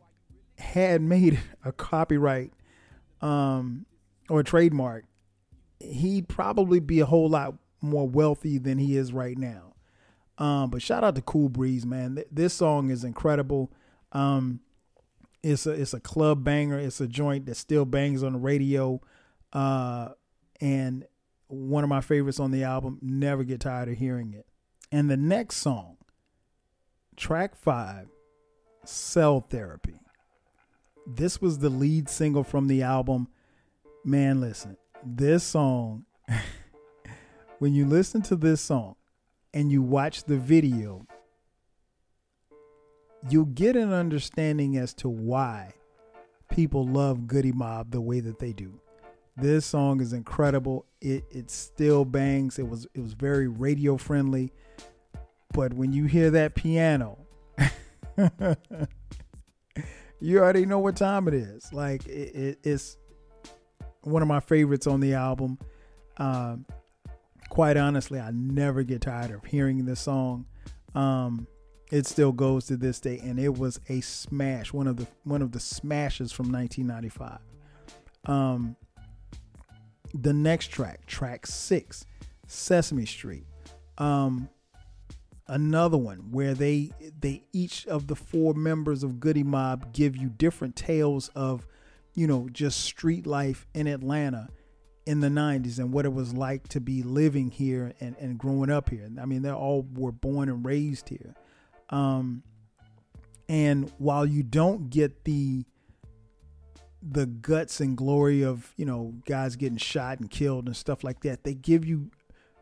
had 0.59 1.03
made 1.03 1.41
a 1.65 1.73
copyright 1.73 2.53
um, 3.21 3.85
or 4.29 4.41
a 4.41 4.45
trademark 4.45 5.07
he'd 5.81 6.29
probably 6.29 6.79
be 6.79 7.01
a 7.01 7.07
whole 7.07 7.29
lot 7.29 7.55
more 7.81 8.09
wealthy 8.09 8.59
than 8.59 8.79
he 8.79 8.97
is 8.97 9.13
right 9.13 9.37
now. 9.37 9.75
Um, 10.39 10.71
but 10.71 10.81
shout 10.83 11.05
out 11.05 11.15
to 11.17 11.23
Cool 11.23 11.49
Breeze, 11.49 11.85
man. 11.85 12.17
Th- 12.17 12.27
this 12.31 12.55
song 12.55 12.91
is 12.91 13.05
incredible. 13.05 13.71
Um, 14.13 14.61
it's 15.43 15.67
a 15.67 15.71
it's 15.71 15.95
a 15.95 16.01
club 16.01 16.45
banger. 16.45 16.79
It's 16.79 17.01
a 17.01 17.07
joint 17.07 17.47
that 17.47 17.57
still 17.57 17.85
bangs 17.85 18.23
on 18.23 18.33
the 18.33 18.39
radio, 18.39 19.01
uh, 19.53 20.11
and 20.61 21.05
one 21.49 21.85
of 21.85 21.91
my 21.91 22.01
favorites 22.01 22.41
on 22.41 22.51
the 22.51 22.65
album. 22.65 22.99
Never 23.03 23.45
get 23.45 23.61
tired 23.61 23.89
of 23.89 23.97
hearing 23.99 24.33
it. 24.33 24.47
And 24.93 25.11
the 25.11 25.17
next 25.17 25.57
song, 25.57 25.99
track 27.17 27.55
five, 27.55 28.09
Cell 28.85 29.41
Therapy. 29.41 30.01
This 31.07 31.41
was 31.41 31.59
the 31.59 31.71
lead 31.71 32.09
single 32.09 32.45
from 32.45 32.67
the 32.67 32.83
album. 32.83 33.29
Man, 34.05 34.41
listen, 34.41 34.77
this 35.05 35.45
song, 35.45 36.05
when 37.61 37.75
you 37.75 37.87
listen 37.87 38.23
to 38.23 38.35
this 38.37 38.61
song 38.61 38.97
and 39.53 39.71
you 39.71 39.83
watch 39.83 40.25
the 40.25 40.39
video, 40.39 41.07
you'll 43.29 43.45
get 43.45 43.77
an 43.77 43.93
understanding 43.93 44.79
as 44.79 44.95
to 44.95 45.11
why 45.11 45.75
people 46.51 46.87
love 46.87 47.27
Goodie 47.27 47.53
Mob 47.53 47.91
the 47.91 48.01
way 48.01 48.21
that 48.21 48.39
they 48.39 48.55
do. 48.55 48.81
This 49.37 49.67
song 49.67 50.01
is 50.01 50.15
incredible. 50.15 50.87
It 51.03 51.25
it 51.31 51.51
still 51.51 52.07
bangs. 52.07 52.59
It 52.59 52.67
was 52.67 52.87
it 52.95 53.01
was 53.01 53.13
very 53.13 53.47
radio 53.47 53.99
friendly. 53.99 54.53
But 55.53 55.75
when 55.75 55.93
you 55.93 56.07
hear 56.07 56.31
that 56.31 56.55
piano, 56.55 57.19
you 60.21 60.39
already 60.39 60.65
know 60.65 60.79
what 60.79 60.97
time 60.97 61.29
it 61.29 61.35
is. 61.35 61.71
Like 61.75 62.07
it, 62.07 62.35
it, 62.35 62.59
it's 62.65 62.97
one 64.01 64.23
of 64.23 64.29
my 64.29 64.41
favorites 64.41 64.87
on 64.87 65.01
the 65.01 65.13
album. 65.13 65.59
Um, 66.17 66.65
quite 67.51 67.77
honestly, 67.77 68.19
I 68.19 68.31
never 68.31 68.83
get 68.83 69.03
tired 69.03 69.33
of 69.33 69.45
hearing 69.45 69.85
this 69.85 70.01
song. 70.01 70.47
Um, 70.95 71.47
it 71.93 72.07
still 72.07 72.33
goes 72.33 72.67
to 72.67 72.77
this 72.77 73.01
day, 73.01 73.19
and 73.19 73.39
it 73.39 73.59
was 73.59 73.81
a 73.89 74.01
smash. 74.01 74.73
One 74.73 74.87
of 74.87 74.97
the 74.97 75.07
one 75.25 75.43
of 75.43 75.53
the 75.53 75.61
smashes 75.61 76.33
from 76.33 76.51
1995. 76.51 77.41
Um, 78.25 78.77
the 80.15 80.33
next 80.33 80.69
track, 80.69 81.05
track 81.07 81.47
six, 81.47 82.07
Sesame 82.47 83.07
Street. 83.07 83.47
Um, 83.99 84.49
another 85.49 85.99
one 85.99 86.31
where 86.31 86.55
they 86.55 86.93
they 87.19 87.43
each 87.53 87.87
of 87.89 88.07
the 88.07 88.17
four 88.17 88.55
members 88.55 89.03
of 89.03 89.19
Goodie 89.19 89.43
Mob 89.43 89.93
give 89.93 90.17
you 90.17 90.29
different 90.29 90.77
tales 90.77 91.29
of, 91.35 91.67
you 92.15 92.29
know, 92.29 92.49
just 92.53 92.81
street 92.81 93.27
life 93.27 93.67
in 93.75 93.89
Atlanta 93.89 94.49
in 95.11 95.19
the 95.19 95.29
90s 95.29 95.81
and 95.81 95.93
what 95.93 96.05
it 96.05 96.13
was 96.13 96.35
like 96.35 96.69
to 96.69 96.81
be 96.81 97.03
living 97.03 97.51
here 97.51 97.93
and, 97.99 98.15
and 98.21 98.39
growing 98.39 98.71
up 98.71 98.91
here. 98.91 99.11
I 99.21 99.27
mean, 99.27 99.43
they 99.43 99.51
all 99.51 99.85
were 99.93 100.13
born 100.13 100.49
and 100.49 100.65
raised 100.65 101.09
here. 101.09 101.35
Um, 101.89 102.45
and 103.49 103.93
while 103.99 104.25
you 104.25 104.45
don't 104.45 104.89
get 104.89 105.25
the 105.25 105.65
the 107.03 107.27
guts 107.27 107.81
and 107.81 107.97
glory 107.97 108.45
of 108.45 108.73
you 108.77 108.85
know 108.85 109.15
guys 109.27 109.57
getting 109.57 109.79
shot 109.79 110.21
and 110.21 110.31
killed 110.31 110.67
and 110.67 110.77
stuff 110.77 111.03
like 111.03 111.23
that, 111.23 111.43
they 111.43 111.55
give 111.55 111.85
you 111.85 112.13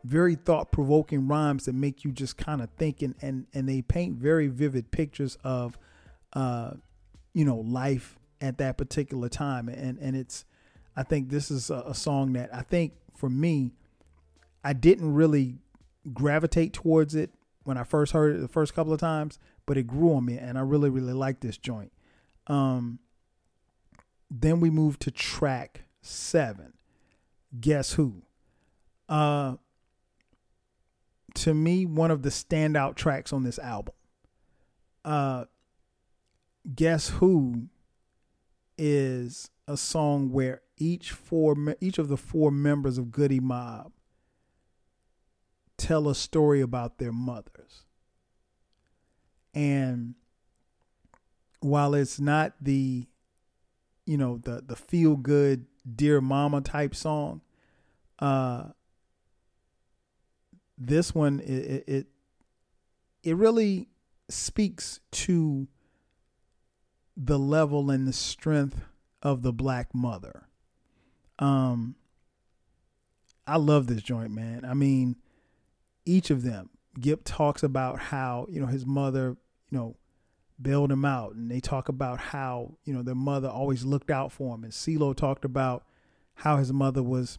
very 0.03 0.33
thought 0.33 0.71
provoking 0.71 1.27
rhymes 1.27 1.65
that 1.65 1.75
make 1.75 2.03
you 2.03 2.11
just 2.11 2.35
kind 2.35 2.61
of 2.61 2.69
think 2.79 3.03
and, 3.03 3.13
and 3.21 3.45
and 3.53 3.69
they 3.69 3.83
paint 3.83 4.17
very 4.17 4.47
vivid 4.47 4.89
pictures 4.89 5.37
of 5.43 5.77
uh 6.33 6.71
you 7.35 7.45
know 7.45 7.57
life 7.57 8.17
at 8.41 8.57
that 8.57 8.75
particular 8.75 9.29
time 9.29 9.69
and 9.69 9.99
and 9.99 10.15
it's 10.15 10.45
I 10.99 11.03
think 11.03 11.29
this 11.29 11.49
is 11.49 11.69
a, 11.69 11.83
a 11.87 11.95
song 11.95 12.33
that 12.33 12.53
I 12.53 12.61
think 12.61 12.91
for 13.15 13.29
me 13.29 13.71
I 14.65 14.73
didn't 14.73 15.13
really 15.13 15.59
gravitate 16.11 16.73
towards 16.73 17.15
it 17.15 17.33
when 17.63 17.77
I 17.77 17.85
first 17.85 18.11
heard 18.11 18.35
it 18.35 18.41
the 18.41 18.49
first 18.49 18.73
couple 18.73 18.91
of 18.91 18.99
times, 18.99 19.39
but 19.65 19.77
it 19.77 19.87
grew 19.87 20.13
on 20.13 20.25
me 20.25 20.37
and 20.37 20.57
I 20.57 20.61
really, 20.61 20.89
really 20.89 21.13
like 21.13 21.39
this 21.39 21.57
joint. 21.57 21.93
Um, 22.47 22.99
then 24.29 24.59
we 24.59 24.69
move 24.69 24.99
to 24.99 25.09
track 25.09 25.85
seven. 26.01 26.73
Guess 27.57 27.93
who? 27.93 28.23
Uh, 29.07 29.55
to 31.35 31.53
me, 31.53 31.85
one 31.85 32.11
of 32.11 32.23
the 32.23 32.29
standout 32.29 32.95
tracks 32.95 33.31
on 33.31 33.43
this 33.43 33.57
album. 33.57 33.93
Uh, 35.05 35.45
Guess 36.75 37.07
who 37.07 37.69
is 38.77 39.49
a 39.65 39.77
song 39.77 40.31
where 40.31 40.61
each 40.79 41.11
four 41.11 41.55
each 41.79 41.99
of 41.99 42.07
the 42.07 42.17
four 42.17 42.51
members 42.51 42.97
of 42.97 43.11
Goodie 43.11 43.39
Mob 43.39 43.91
tell 45.77 46.09
a 46.09 46.15
story 46.15 46.61
about 46.61 46.97
their 46.97 47.11
mothers. 47.11 47.85
And 49.53 50.15
while 51.61 51.93
it's 51.93 52.19
not 52.19 52.53
the 52.61 53.07
you 54.05 54.17
know 54.17 54.37
the 54.37 54.63
the 54.65 54.75
feel 54.75 55.15
good 55.15 55.65
dear 55.95 56.21
mama 56.21 56.61
type 56.61 56.95
song 56.95 57.41
uh 58.19 58.65
this 60.77 61.13
one 61.13 61.39
it 61.41 61.83
it, 61.87 62.07
it 63.23 63.35
really 63.35 63.87
speaks 64.29 64.99
to 65.11 65.67
the 67.17 67.37
level 67.37 67.91
and 67.91 68.07
the 68.07 68.13
strength 68.13 68.81
of 69.21 69.41
the 69.41 69.51
black 69.51 69.93
mother 69.93 70.48
um 71.39 71.95
I 73.47 73.57
love 73.57 73.87
this 73.87 74.03
joint 74.03 74.31
man 74.31 74.63
I 74.65 74.73
mean 74.73 75.15
each 76.09 76.29
of 76.29 76.43
them. 76.43 76.69
Gipp 76.99 77.21
talks 77.23 77.63
about 77.63 77.99
how, 77.99 78.47
you 78.49 78.59
know, 78.59 78.67
his 78.67 78.85
mother, 78.85 79.37
you 79.69 79.77
know, 79.77 79.95
bailed 80.61 80.91
him 80.91 81.05
out. 81.05 81.35
And 81.35 81.49
they 81.49 81.59
talk 81.59 81.87
about 81.87 82.19
how, 82.19 82.77
you 82.83 82.93
know, 82.93 83.03
their 83.03 83.15
mother 83.15 83.47
always 83.47 83.85
looked 83.85 84.09
out 84.09 84.31
for 84.31 84.55
him. 84.55 84.63
And 84.63 84.73
CeeLo 84.73 85.15
talked 85.15 85.45
about 85.45 85.85
how 86.35 86.57
his 86.57 86.73
mother 86.73 87.03
was 87.03 87.37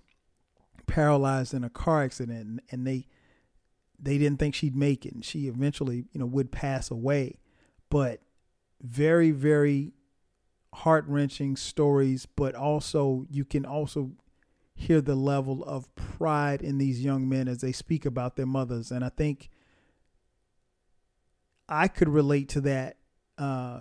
paralyzed 0.87 1.53
in 1.53 1.65
a 1.65 1.71
car 1.71 2.03
accident 2.03 2.39
and, 2.39 2.63
and 2.71 2.87
they 2.87 3.07
they 4.03 4.17
didn't 4.17 4.39
think 4.39 4.55
she'd 4.55 4.77
make 4.77 5.05
it. 5.05 5.13
And 5.13 5.25
she 5.25 5.47
eventually, 5.47 6.05
you 6.13 6.21
know, 6.21 6.27
would 6.27 6.51
pass 6.51 6.91
away. 6.91 7.39
But 7.91 8.21
very, 8.81 9.31
very 9.31 9.93
heart 10.75 11.05
wrenching 11.07 11.57
stories, 11.57 12.27
but 12.27 12.55
also 12.55 13.27
you 13.31 13.45
can 13.45 13.65
also 13.65 14.13
hear 14.75 15.01
the 15.01 15.15
level 15.15 15.63
of 15.65 15.95
pride 15.95 16.63
in 16.63 16.79
these 16.79 17.05
young 17.05 17.29
men 17.29 17.49
as 17.49 17.59
they 17.59 17.73
speak 17.73 18.07
about 18.07 18.37
their 18.37 18.47
mothers. 18.47 18.91
And 18.91 19.05
I 19.05 19.11
think 19.11 19.51
I 21.69 21.87
could 21.89 22.09
relate 22.09 22.49
to 22.51 22.61
that 22.63 22.97
uh, 23.39 23.81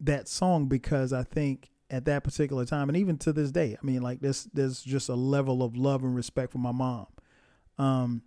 that 0.00 0.28
song 0.28 0.66
because 0.66 1.12
I 1.12 1.22
think 1.22 1.70
at 1.90 2.06
that 2.06 2.24
particular 2.24 2.64
time, 2.64 2.88
and 2.88 2.96
even 2.96 3.18
to 3.18 3.32
this 3.32 3.50
day, 3.50 3.76
I 3.80 3.86
mean, 3.86 4.02
like 4.02 4.20
this, 4.20 4.44
there's 4.52 4.82
just 4.82 5.08
a 5.08 5.14
level 5.14 5.62
of 5.62 5.76
love 5.76 6.02
and 6.02 6.16
respect 6.16 6.52
for 6.52 6.58
my 6.58 6.72
mom. 6.72 7.06
Um, 7.78 8.22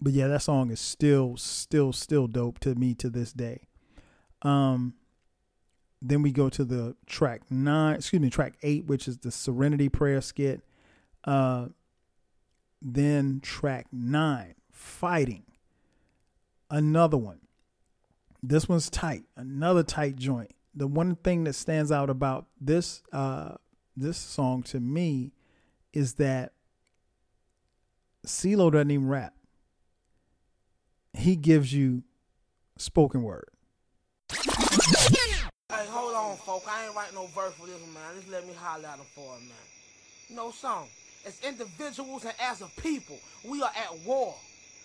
but 0.00 0.12
yeah, 0.12 0.26
that 0.28 0.42
song 0.42 0.70
is 0.70 0.80
still, 0.80 1.36
still, 1.36 1.92
still 1.92 2.26
dope 2.26 2.58
to 2.60 2.74
me 2.74 2.94
to 2.94 3.08
this 3.08 3.32
day. 3.32 3.62
Um, 4.42 4.94
then 6.00 6.22
we 6.22 6.30
go 6.30 6.48
to 6.48 6.64
the 6.64 6.94
track 7.06 7.42
nine, 7.50 7.96
excuse 7.96 8.20
me, 8.20 8.30
track 8.30 8.54
eight, 8.62 8.86
which 8.86 9.08
is 9.08 9.18
the 9.18 9.30
Serenity 9.30 9.88
Prayer 9.88 10.20
skit. 10.20 10.62
Uh, 11.24 11.66
then 12.80 13.40
track 13.42 13.86
nine, 13.92 14.54
Fighting. 14.72 15.42
Another 16.70 17.16
one. 17.16 17.40
This 18.42 18.68
one's 18.68 18.88
tight. 18.88 19.24
Another 19.36 19.82
tight 19.82 20.16
joint. 20.16 20.52
The 20.74 20.86
one 20.86 21.16
thing 21.16 21.44
that 21.44 21.54
stands 21.54 21.90
out 21.90 22.08
about 22.08 22.46
this 22.60 23.02
uh, 23.12 23.54
this 23.96 24.16
song 24.16 24.62
to 24.64 24.78
me 24.78 25.32
is 25.92 26.14
that 26.14 26.52
CeeLo 28.24 28.70
doesn't 28.70 28.90
even 28.90 29.08
rap. 29.08 29.34
He 31.14 31.34
gives 31.34 31.72
you 31.72 32.04
spoken 32.76 33.22
word. 33.22 33.48
Hey, 35.78 35.86
hold 35.90 36.12
on, 36.12 36.36
folk. 36.38 36.64
I 36.68 36.86
ain't 36.86 36.96
writing 36.96 37.14
no 37.14 37.26
verse 37.26 37.54
for 37.54 37.68
this 37.68 37.80
one, 37.80 37.94
man. 37.94 38.02
Just 38.16 38.28
let 38.32 38.44
me 38.44 38.52
holler 38.52 38.88
at 38.88 38.98
him 38.98 39.06
for 39.14 39.36
it, 39.36 39.42
man. 39.42 39.64
No 40.28 40.50
song 40.50 40.88
as 41.24 41.40
individuals 41.46 42.24
and 42.24 42.34
as 42.40 42.62
a 42.62 42.66
people, 42.82 43.16
we 43.44 43.62
are 43.62 43.70
at 43.70 43.96
war. 44.04 44.34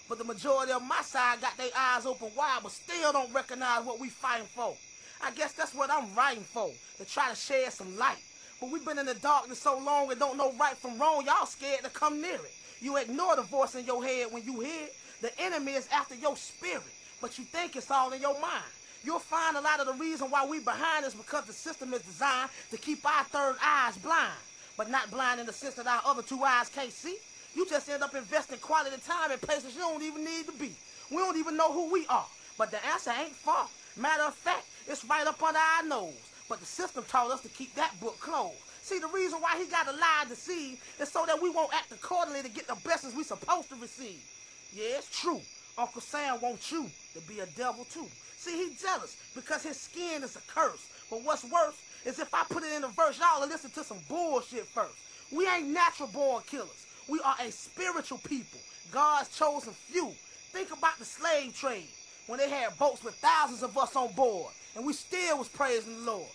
But 0.08 0.20
the 0.20 0.24
majority 0.24 0.72
of 0.72 0.84
my 0.84 1.02
side 1.02 1.42
got 1.42 1.58
their 1.58 1.72
eyes 1.76 2.06
open 2.06 2.30
wide, 2.38 2.60
but 2.62 2.72
still 2.72 3.12
don't 3.12 3.34
recognize 3.34 3.84
what 3.84 4.00
we 4.00 4.10
fighting 4.10 4.46
for. 4.46 4.76
I 5.20 5.32
guess 5.32 5.54
that's 5.54 5.74
what 5.74 5.90
I'm 5.90 6.14
writing 6.14 6.44
for, 6.44 6.70
to 7.00 7.06
try 7.06 7.32
to 7.32 7.36
shed 7.36 7.74
some 7.74 7.98
light. 7.98 8.22
But 8.62 8.70
we've 8.70 8.86
been 8.86 9.00
in 9.00 9.08
the 9.08 9.16
darkness 9.16 9.58
so 9.58 9.80
long 9.80 10.12
and 10.12 10.20
don't 10.20 10.38
know 10.38 10.54
right 10.60 10.78
from 10.78 11.00
wrong, 11.00 11.26
y'all 11.26 11.48
scared 11.48 11.84
to 11.86 11.90
come 11.90 12.22
near 12.22 12.36
it. 12.36 12.54
You 12.82 12.98
ignore 12.98 13.36
the 13.36 13.42
voice 13.42 13.74
in 13.74 13.86
your 13.86 14.04
head 14.04 14.28
when 14.30 14.44
you 14.44 14.60
hear 14.60 14.84
it. 14.84 14.96
The 15.22 15.32
enemy 15.42 15.72
is 15.72 15.90
after 15.92 16.14
your 16.14 16.38
spirit, 16.38 16.84
but 17.20 17.40
you 17.40 17.46
think 17.46 17.76
it's 17.76 17.90
all 17.90 18.12
in 18.14 18.22
your 18.22 18.40
mind. 18.40 18.64
You'll 19.04 19.20
find 19.20 19.58
a 19.58 19.62
lot 19.62 19.80
of 19.80 19.88
the 19.88 19.94
reason 19.94 20.32
why 20.32 20.46
we 20.46 20.60
behind 20.60 21.06
is 21.06 21.14
because 21.14 21.46
the 21.46 21.54
system 21.54 21.94
is 21.94 22.02
designed 22.02 22.50
to 22.72 22.78
keep 22.78 23.06
our 23.06 23.24
third 23.26 23.56
eyes 23.62 23.98
blind 23.98 24.34
but 24.78 24.90
not 24.90 25.12
blind 25.12 25.40
in 25.40 25.46
the 25.46 25.54
sense 25.54 25.76
that 25.76 25.88
our 25.88 26.02
other 26.06 26.22
two 26.22 26.42
eyes 26.44 26.70
can't 26.70 26.92
see. 26.92 27.18
You 27.56 27.68
just 27.68 27.90
end 27.90 28.02
up 28.02 28.16
investing 28.16 28.58
quality 28.60 28.96
time 29.06 29.32
in 29.32 29.40
places 29.40 29.76
you 29.76 29.82
don't 29.82 30.02
even 30.02 30.26
need 30.26 30.46
to 30.48 30.52
be. 30.54 30.72
We 31.12 31.18
don't 31.18 31.38
even 31.38 31.56
know 31.56 31.72
who 31.72 31.92
we 31.92 32.06
are. 32.08 32.26
But 32.58 32.72
the 32.72 32.84
answer 32.88 33.12
ain't 33.12 33.34
far. 33.34 33.68
Matter 33.96 34.24
of 34.24 34.34
fact, 34.34 34.66
it's 34.88 35.06
right 35.06 35.28
up 35.28 35.42
under 35.42 35.60
our 35.60 35.88
nose. 35.88 36.14
But 36.50 36.60
the 36.60 36.66
system 36.66 37.04
taught 37.08 37.32
us 37.32 37.42
to 37.42 37.50
keep 37.50 37.74
that 37.76 37.94
book 38.02 38.20
closed. 38.20 38.58
See, 38.82 39.00
the 39.00 39.08
reason 39.08 39.40
why 39.40 39.58
he 39.58 39.66
got 39.70 39.88
to 39.88 39.94
lie 39.94 40.20
and 40.22 40.30
deceive 40.30 40.84
is 41.00 41.10
so 41.10 41.26
that 41.26 41.42
we 41.42 41.50
won't 41.50 41.74
act 41.74 41.92
accordingly 41.92 42.42
to 42.42 42.50
get 42.50 42.68
the 42.68 42.76
blessings 42.84 43.16
we 43.16 43.24
supposed 43.24 43.70
to 43.70 43.76
receive. 43.76 44.22
Yeah, 44.74 44.98
it's 44.98 45.22
true. 45.22 45.40
Uncle 45.78 46.02
Sam 46.02 46.42
wants 46.42 46.72
you 46.72 46.90
to 47.14 47.22
be 47.22 47.40
a 47.40 47.46
devil 47.46 47.86
too. 47.86 48.08
See, 48.44 48.58
he 48.58 48.76
jealous 48.76 49.16
because 49.34 49.64
his 49.64 49.80
skin 49.80 50.22
is 50.22 50.36
a 50.36 50.42
curse. 50.54 50.90
But 51.10 51.24
what's 51.24 51.46
worse 51.46 51.80
is 52.04 52.20
if 52.20 52.34
I 52.34 52.44
put 52.50 52.64
it 52.64 52.74
in 52.74 52.84
a 52.84 52.90
verse, 52.90 53.18
y'all 53.18 53.48
listen 53.48 53.70
to 53.72 53.86
some 53.86 54.00
bullshit 54.10 54.66
first. 54.66 54.98
We 55.32 55.48
ain't 55.48 55.70
natural 55.70 56.10
born 56.10 56.44
killers. 56.46 56.86
We 57.08 57.22
are 57.22 57.36
a 57.40 57.50
spiritual 57.54 58.18
people, 58.18 58.60
God's 58.92 59.30
chosen 59.30 59.72
few. 59.72 60.12
Think 60.52 60.78
about 60.78 61.00
the 61.00 61.06
slave 61.06 61.56
trade 61.56 61.88
when 62.28 62.38
they 62.38 62.50
had 62.50 62.78
boats 62.78 63.02
with 63.02 63.16
thousands 63.16 63.64
of 63.64 63.78
us 63.78 63.96
on 63.96 64.12
board 64.12 64.52
and 64.76 64.86
we 64.86 64.92
still 64.92 65.38
was 65.38 65.48
praising 65.48 66.00
the 66.00 66.12
Lord. 66.12 66.28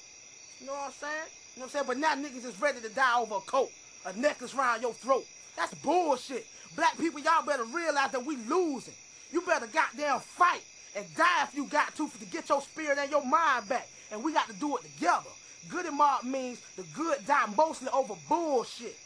You 0.60 0.66
know 0.66 0.72
what 0.72 0.86
I'm 0.86 0.92
saying? 0.92 1.12
You 1.56 1.60
know 1.60 1.66
what 1.66 1.74
I'm 1.76 1.84
saying? 1.84 1.84
But 1.88 1.98
now 1.98 2.14
niggas 2.14 2.46
is 2.46 2.58
ready 2.58 2.80
to 2.80 2.88
die 2.88 3.20
over 3.20 3.34
a 3.34 3.40
coat, 3.40 3.70
a 4.06 4.14
necklace 4.14 4.54
around 4.54 4.80
your 4.80 4.94
throat. 4.94 5.26
That's 5.58 5.74
bullshit. 5.74 6.46
Black 6.74 6.96
people, 6.96 7.20
y'all 7.20 7.44
better 7.44 7.64
realize 7.64 8.12
that 8.12 8.24
we 8.24 8.36
losing. 8.36 8.94
You 9.30 9.42
better 9.42 9.66
goddamn 9.66 10.20
fight 10.20 10.62
and 10.96 11.06
die 11.16 11.42
if 11.44 11.54
you 11.54 11.66
got 11.66 11.94
to 11.96 12.08
to 12.08 12.24
get 12.26 12.48
your 12.48 12.60
spirit 12.60 12.98
and 12.98 13.10
your 13.10 13.24
mind 13.24 13.68
back. 13.68 13.88
And 14.10 14.22
we 14.22 14.32
got 14.32 14.48
to 14.48 14.54
do 14.54 14.76
it 14.76 14.82
together. 14.82 15.28
Good 15.68 15.84
Goodie 15.84 15.96
Mob 15.96 16.24
means 16.24 16.60
the 16.76 16.84
good 16.94 17.18
die 17.26 17.46
mostly 17.56 17.88
over 17.92 18.14
bullshit. 18.28 18.96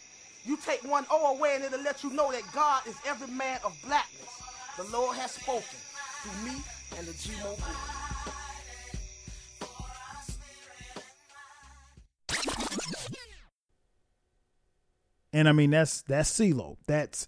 You 0.45 0.57
take 0.57 0.83
one 0.89 1.07
O 1.11 1.37
away 1.37 1.57
and 1.57 1.65
it'll 1.65 1.83
let 1.83 2.03
you 2.05 2.11
know 2.11 2.31
that 2.31 2.43
God 2.53 2.87
is 2.87 2.97
every 3.07 3.29
man 3.29 3.59
of 3.65 3.77
blackness. 3.85 4.29
The 4.77 4.85
Lord 4.85 5.17
has 5.17 5.33
spoken 5.33 5.63
through 6.23 6.53
me 6.53 6.61
and 6.99 7.07
the 7.07 7.13
G-Mo. 7.15 7.57
And 15.33 15.49
I 15.49 15.53
mean 15.53 15.71
that's 15.71 16.03
that's 16.03 16.31
CeeLo. 16.31 16.77
That's 16.87 17.27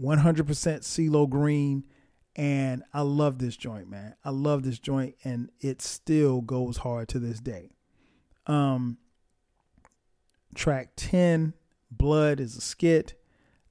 100% 0.00 0.44
CeeLo 0.46 1.28
Green 1.28 1.84
and 2.34 2.82
I 2.92 3.02
love 3.02 3.38
this 3.38 3.56
joint, 3.56 3.88
man. 3.90 4.14
I 4.24 4.30
love 4.30 4.62
this 4.62 4.78
joint 4.78 5.16
and 5.24 5.50
it 5.60 5.82
still 5.82 6.40
goes 6.40 6.78
hard 6.78 7.08
to 7.08 7.18
this 7.18 7.40
day. 7.40 7.70
Um 8.46 8.98
track 10.54 10.92
10 10.96 11.54
Blood 11.90 12.40
is 12.40 12.56
a 12.56 12.60
skit. 12.60 13.14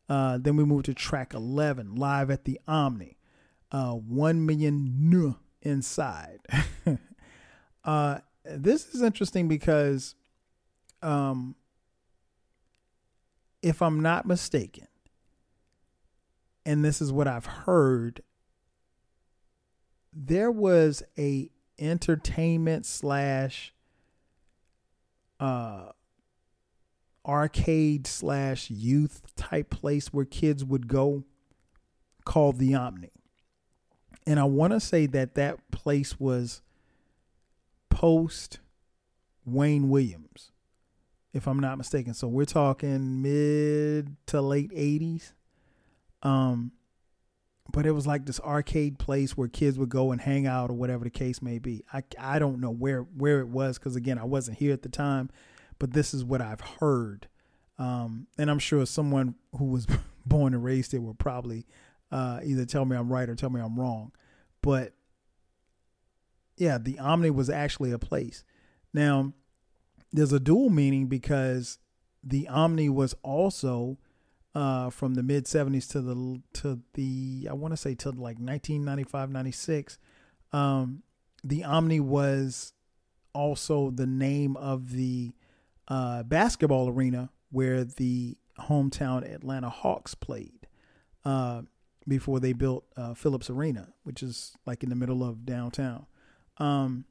Uh, 0.07 0.37
then 0.37 0.55
we 0.55 0.63
move 0.63 0.83
to 0.83 0.93
track 0.93 1.33
11 1.33 1.95
Live 1.95 2.29
at 2.29 2.45
the 2.45 2.59
Omni. 2.67 3.17
Uh, 3.71 3.93
1 3.93 4.45
million 4.45 5.35
inside. 5.61 6.39
uh, 7.83 8.19
this 8.45 8.93
is 8.93 9.01
interesting 9.01 9.47
because 9.47 10.15
um 11.01 11.55
if 13.61 13.81
I'm 13.81 13.99
not 13.99 14.25
mistaken, 14.25 14.87
and 16.65 16.83
this 16.83 17.01
is 17.01 17.11
what 17.11 17.27
I've 17.27 17.45
heard, 17.45 18.21
there 20.13 20.51
was 20.51 21.03
a 21.17 21.49
entertainment 21.79 22.85
slash 22.85 23.73
uh 25.39 25.89
arcade 27.25 28.07
slash 28.07 28.69
youth 28.69 29.35
type 29.35 29.69
place 29.69 30.13
where 30.13 30.25
kids 30.25 30.63
would 30.63 30.87
go 30.87 31.23
called 32.25 32.57
the 32.57 32.73
Omni. 32.73 33.11
And 34.25 34.39
I 34.39 34.43
want 34.43 34.73
to 34.73 34.79
say 34.79 35.05
that 35.07 35.35
that 35.35 35.71
place 35.71 36.19
was 36.19 36.61
post 37.89 38.59
Wayne 39.45 39.89
Williams 39.89 40.51
if 41.33 41.47
I'm 41.47 41.59
not 41.59 41.77
mistaken. 41.77 42.13
So 42.13 42.27
we're 42.27 42.45
talking 42.45 43.21
mid 43.21 44.15
to 44.27 44.41
late 44.41 44.71
80s. 44.71 45.33
Um, 46.23 46.71
but 47.71 47.85
it 47.85 47.91
was 47.91 48.07
like 48.07 48.25
this 48.25 48.39
arcade 48.39 48.99
place 48.99 49.37
where 49.37 49.47
kids 49.47 49.77
would 49.77 49.89
go 49.89 50.11
and 50.11 50.21
hang 50.21 50.45
out 50.45 50.69
or 50.69 50.73
whatever 50.73 51.03
the 51.03 51.09
case 51.09 51.41
may 51.41 51.59
be. 51.59 51.83
I, 51.93 52.03
I 52.19 52.39
don't 52.39 52.59
know 52.59 52.71
where, 52.71 53.01
where 53.01 53.39
it 53.39 53.47
was 53.47 53.77
because, 53.77 53.95
again, 53.95 54.17
I 54.17 54.23
wasn't 54.23 54.57
here 54.57 54.73
at 54.73 54.81
the 54.81 54.89
time, 54.89 55.29
but 55.79 55.93
this 55.93 56.13
is 56.13 56.23
what 56.23 56.41
I've 56.41 56.61
heard. 56.61 57.27
Um, 57.77 58.27
and 58.37 58.51
I'm 58.51 58.59
sure 58.59 58.85
someone 58.85 59.35
who 59.57 59.65
was 59.65 59.87
born 60.25 60.53
and 60.53 60.63
raised 60.63 60.91
there 60.91 61.01
will 61.01 61.13
probably 61.13 61.65
uh, 62.11 62.39
either 62.43 62.65
tell 62.65 62.85
me 62.85 62.97
I'm 62.97 63.11
right 63.11 63.29
or 63.29 63.35
tell 63.35 63.49
me 63.49 63.61
I'm 63.61 63.79
wrong. 63.79 64.11
But 64.61 64.93
yeah, 66.57 66.77
the 66.77 66.99
Omni 66.99 67.31
was 67.31 67.49
actually 67.49 67.91
a 67.91 67.99
place. 67.99 68.43
Now, 68.93 69.33
there's 70.11 70.33
a 70.33 70.39
dual 70.39 70.69
meaning 70.69 71.07
because 71.07 71.79
the 72.23 72.47
Omni 72.47 72.89
was 72.89 73.15
also 73.23 73.97
uh, 74.53 74.89
from 74.89 75.13
the 75.13 75.23
mid 75.23 75.45
70s 75.45 75.89
to 75.91 76.01
the 76.01 76.41
to 76.53 76.79
the 76.93 77.47
I 77.49 77.53
want 77.53 77.73
to 77.73 77.77
say 77.77 77.95
to 77.95 78.09
like 78.09 78.37
1995 78.37 79.29
96 79.29 79.97
um, 80.53 81.03
the 81.43 81.63
Omni 81.63 81.99
was 81.99 82.73
also 83.33 83.91
the 83.91 84.05
name 84.05 84.57
of 84.57 84.91
the 84.91 85.31
uh, 85.87 86.23
basketball 86.23 86.89
arena 86.89 87.29
where 87.51 87.83
the 87.83 88.37
hometown 88.59 89.29
Atlanta 89.29 89.69
Hawks 89.69 90.15
played 90.15 90.67
uh, 91.25 91.61
before 92.07 92.39
they 92.39 92.53
built 92.53 92.85
uh, 92.97 93.13
Phillips 93.13 93.49
Arena, 93.49 93.89
which 94.03 94.23
is 94.23 94.55
like 94.65 94.83
in 94.83 94.89
the 94.89 94.95
middle 94.95 95.23
of 95.23 95.45
downtown. 95.45 96.05
Um, 96.57 97.05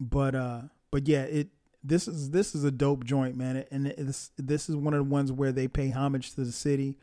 but 0.00 0.34
uh, 0.34 0.62
but 0.90 1.08
yeah, 1.08 1.22
it 1.22 1.48
this 1.84 2.08
is 2.08 2.30
this 2.30 2.54
is 2.54 2.64
a 2.64 2.70
dope 2.70 3.04
joint, 3.04 3.36
man, 3.36 3.64
and 3.70 3.86
this 3.86 4.30
this 4.38 4.70
is 4.70 4.76
one 4.76 4.94
of 4.94 4.98
the 4.98 5.10
ones 5.10 5.30
where 5.30 5.52
they 5.52 5.68
pay 5.68 5.90
homage 5.90 6.30
to 6.34 6.42
the 6.42 6.50
city, 6.50 6.96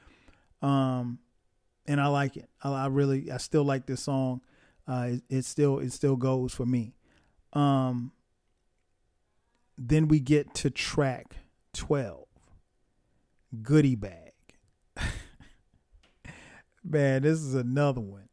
um, 0.63 1.20
and 1.86 2.02
I 2.02 2.08
like 2.08 2.36
it. 2.36 2.50
I, 2.63 2.72
I 2.72 2.88
really 2.88 3.32
I 3.32 3.38
still 3.38 3.63
like 3.63 3.86
this 3.86 4.02
song. 4.02 4.41
Uh, 4.88 5.10
it, 5.12 5.24
it, 5.30 5.46
still 5.46 5.78
it 5.78 5.94
still 5.94 6.15
goes 6.15 6.52
for 6.52 6.65
me. 6.65 6.96
Um, 7.54 8.12
then 9.78 10.08
we 10.08 10.20
get 10.20 10.56
to 10.56 10.72
track 10.72 11.36
twelve, 11.74 12.26
Goodie 13.62 13.96
Bag. 13.96 14.34
man, 16.84 17.22
this 17.22 17.39
is 17.39 17.54
another 17.54 18.02
one. 18.02 18.30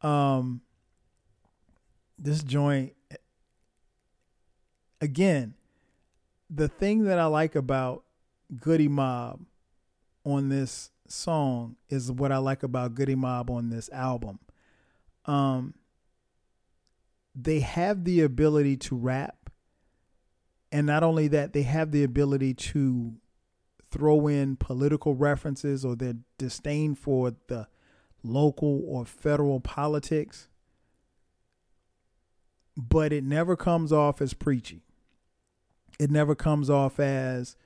Um, 0.00 0.60
this 2.16 2.44
joint 2.44 2.94
again 5.00 5.54
the 6.54 6.68
thing 6.68 7.04
that 7.04 7.18
I 7.18 7.26
like 7.26 7.54
about 7.54 8.04
Goodie 8.60 8.88
Mob 8.88 9.40
on 10.24 10.50
this 10.50 10.90
song 11.08 11.76
is 11.88 12.12
what 12.12 12.30
I 12.30 12.38
like 12.38 12.62
about 12.62 12.94
Goodie 12.94 13.14
Mob 13.14 13.50
on 13.50 13.70
this 13.70 13.88
album. 13.90 14.38
Um, 15.24 15.74
they 17.34 17.60
have 17.60 18.04
the 18.04 18.20
ability 18.20 18.76
to 18.76 18.96
rap, 18.96 19.50
and 20.70 20.86
not 20.86 21.02
only 21.02 21.26
that, 21.28 21.54
they 21.54 21.62
have 21.62 21.90
the 21.90 22.04
ability 22.04 22.52
to 22.54 23.14
throw 23.90 24.26
in 24.26 24.56
political 24.56 25.14
references 25.14 25.84
or 25.84 25.96
their 25.96 26.14
disdain 26.36 26.94
for 26.94 27.34
the 27.48 27.66
local 28.22 28.82
or 28.86 29.06
federal 29.06 29.60
politics, 29.60 30.48
but 32.76 33.10
it 33.10 33.24
never 33.24 33.56
comes 33.56 33.90
off 33.90 34.20
as 34.20 34.34
preachy 34.34 34.82
it 35.98 36.10
never 36.10 36.34
comes 36.34 36.70
off 36.70 36.98
as 36.98 37.56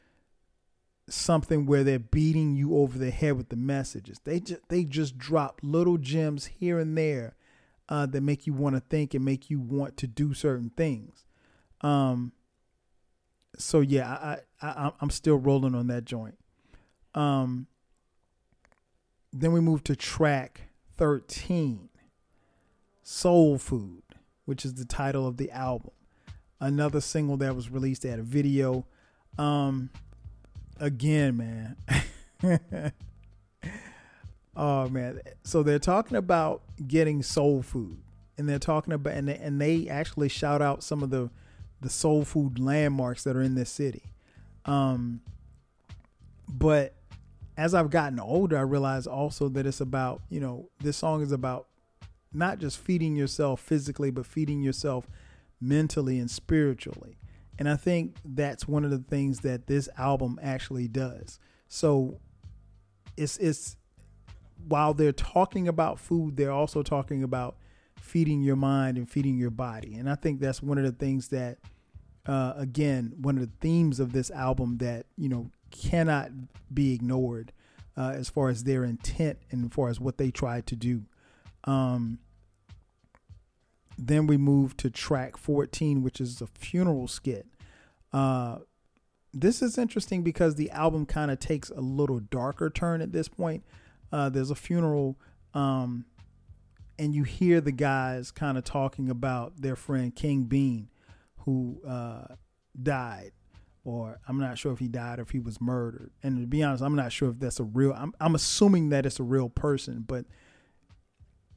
something 1.09 1.67
where 1.67 1.85
they're 1.85 1.99
beating 1.99 2.57
you 2.57 2.77
over 2.77 2.99
the 2.99 3.11
head 3.11 3.37
with 3.37 3.49
the 3.49 3.57
messages. 3.57 4.19
They 4.25 4.41
just 4.41 4.69
they 4.69 4.85
just 4.85 5.19
drop 5.19 5.61
little 5.63 5.99
gems 5.99 6.47
here 6.47 6.79
and 6.79 6.97
there 6.97 7.37
uh, 7.89 8.07
that 8.07 8.23
make 8.23 8.47
you 8.47 8.53
want 8.53 8.75
to 8.75 8.81
think 8.81 9.15
and 9.15 9.25
make 9.25 9.49
you 9.51 9.61
want 9.61 9.97
to 9.99 10.07
do 10.07 10.35
certain 10.35 10.71
things. 10.77 11.25
Um. 11.81 12.33
So 13.59 13.81
yeah, 13.81 14.11
I, 14.11 14.39
I 14.61 14.93
I'm 15.01 15.11
still 15.11 15.37
rolling 15.37 15.75
on 15.75 15.87
that 15.89 16.05
joint. 16.05 16.39
Um. 17.15 17.67
Then 19.33 19.53
we 19.53 19.61
move 19.61 19.85
to 19.85 19.97
track 19.97 20.69
thirteen, 20.97 21.91
Soul 23.03 23.59
Food, 23.59 24.03
which 24.45 24.65
is 24.65 24.75
the 24.75 24.85
title 24.85 25.27
of 25.27 25.37
the 25.37 25.51
album 25.51 25.93
another 26.61 27.01
single 27.01 27.37
that 27.39 27.55
was 27.55 27.71
released 27.71 28.05
at 28.05 28.19
a 28.19 28.23
video. 28.23 28.87
Um, 29.39 29.91
again, 30.81 31.37
man. 31.37 31.77
oh 34.57 34.89
man. 34.89 35.21
So 35.45 35.63
they're 35.63 35.79
talking 35.79 36.17
about 36.17 36.63
getting 36.87 37.23
soul 37.23 37.63
food, 37.63 37.99
and 38.39 38.49
they're 38.49 38.59
talking 38.59 38.93
about 38.93 39.15
and 39.15 39.29
they, 39.29 39.37
and 39.37 39.61
they 39.61 39.89
actually 39.89 40.29
shout 40.29 40.63
out 40.63 40.83
some 40.83 41.03
of 41.03 41.11
the 41.11 41.31
the 41.81 41.91
soul 41.91 42.25
food 42.25 42.59
landmarks 42.59 43.25
that 43.25 43.37
are 43.37 43.43
in 43.43 43.55
this 43.55 43.71
city. 43.71 44.05
Um, 44.65 45.21
but 46.49 46.95
as 47.57 47.75
I've 47.75 47.91
gotten 47.91 48.21
older, 48.21 48.57
I 48.57 48.63
realize 48.63 49.07
also 49.07 49.49
that 49.51 49.67
it's 49.67 49.81
about 49.81 50.23
you 50.31 50.41
know 50.41 50.71
this 50.81 50.97
song 50.97 51.23
is 51.23 51.33
about 51.33 51.69
not 52.33 52.59
just 52.59 52.79
feeding 52.79 53.17
yourself 53.17 53.61
physically, 53.61 54.11
but 54.11 54.27
feeding 54.27 54.63
yourself 54.63 55.07
mentally 55.61 56.19
and 56.19 56.31
spiritually. 56.31 57.19
And 57.59 57.69
I 57.69 57.77
think 57.77 58.17
that's 58.25 58.69
one 58.69 58.85
of 58.85 58.91
the 58.91 58.99
things 58.99 59.41
that 59.41 59.67
this 59.67 59.89
album 59.97 60.39
actually 60.43 60.89
does. 60.89 61.39
So 61.69 62.21
it's 63.17 63.39
it's 63.39 63.77
while 64.69 64.95
they're 64.95 65.13
talking 65.13 65.69
about 65.69 65.99
food, 65.99 66.37
they're 66.37 66.53
also 66.53 66.83
talking 66.83 67.23
about 67.23 67.57
feeding 68.01 68.43
your 68.43 68.57
mind 68.57 68.99
and 68.99 69.09
feeding 69.09 69.39
your 69.39 69.51
body. 69.51 69.95
And 69.95 70.09
I 70.09 70.15
think 70.15 70.41
that's 70.41 70.63
one 70.63 70.79
of 70.79 70.85
the 70.85 70.93
things 70.93 71.29
that, 71.29 71.59
uh, 72.27 72.55
again, 72.57 73.15
one 73.21 73.37
of 73.37 73.43
the 73.43 73.53
themes 73.61 74.01
of 74.01 74.13
this 74.13 74.31
album 74.31 74.79
that, 74.79 75.07
you 75.17 75.29
know, 75.29 75.51
cannot 75.71 76.31
be 76.73 76.95
ignored 76.95 77.53
uh, 77.97 78.13
as 78.15 78.29
far 78.29 78.49
as 78.49 78.65
their 78.65 78.85
intent 78.85 79.39
and 79.51 79.65
as 79.65 79.73
far 79.73 79.89
as 79.89 79.99
what 79.99 80.19
they 80.19 80.31
tried 80.31 80.67
to 80.67 80.77
do. 80.77 81.03
Um, 81.65 82.19
then 83.99 84.27
we 84.27 84.37
move 84.37 84.77
to 84.79 84.91
track 84.91 85.37
14, 85.37 86.03
which 86.03 86.21
is 86.21 86.41
a 86.41 86.47
funeral 86.47 87.09
skit. 87.09 87.47
Uh, 88.13 88.59
this 89.33 89.63
is 89.63 89.79
interesting 89.79 90.23
because 90.23 90.55
the 90.55 90.71
album 90.71 91.07
kind 91.07 91.31
of 91.31 91.39
takes 91.39 91.71
a 91.71 91.81
little 91.81 92.21
darker 92.21 92.71
turn 92.71 93.01
at 93.03 93.13
this 93.13 93.29
point. 93.29 93.65
Uh, 94.13 94.29
there's 94.29 94.51
a 94.51 94.55
funeral, 94.55 95.19
um, 95.55 96.07
and 96.99 97.15
you 97.15 97.25
hear 97.25 97.61
the 97.61 97.73
guys 97.73 98.31
kind 98.31 98.57
of 98.57 98.65
talking 98.65 99.11
about 99.11 99.61
their 99.61 99.77
friend 99.77 100.15
King 100.15 100.45
Bean, 100.45 100.89
who 101.39 101.81
uh, 101.87 102.35
died, 102.83 103.33
or 103.85 104.19
I'm 104.27 104.39
not 104.39 104.59
sure 104.59 104.73
if 104.73 104.79
he 104.79 104.89
died 104.89 105.19
or 105.19 105.23
if 105.23 105.31
he 105.31 105.41
was 105.41 105.61
murdered. 105.61 106.11
And 106.23 106.41
to 106.41 106.47
be 106.47 106.63
honest, 106.63 106.83
I'm 106.83 106.97
not 106.97 107.13
sure 107.13 107.31
if 107.31 107.39
that's 107.39 107.61
a 107.61 107.65
real. 107.65 107.93
I'm, 107.93 108.15
I'm 108.21 108.35
assuming 108.35 108.89
that 108.91 109.07
it's 109.07 109.21
a 109.21 109.25
real 109.25 109.49
person, 109.49 110.05
but 110.07 110.25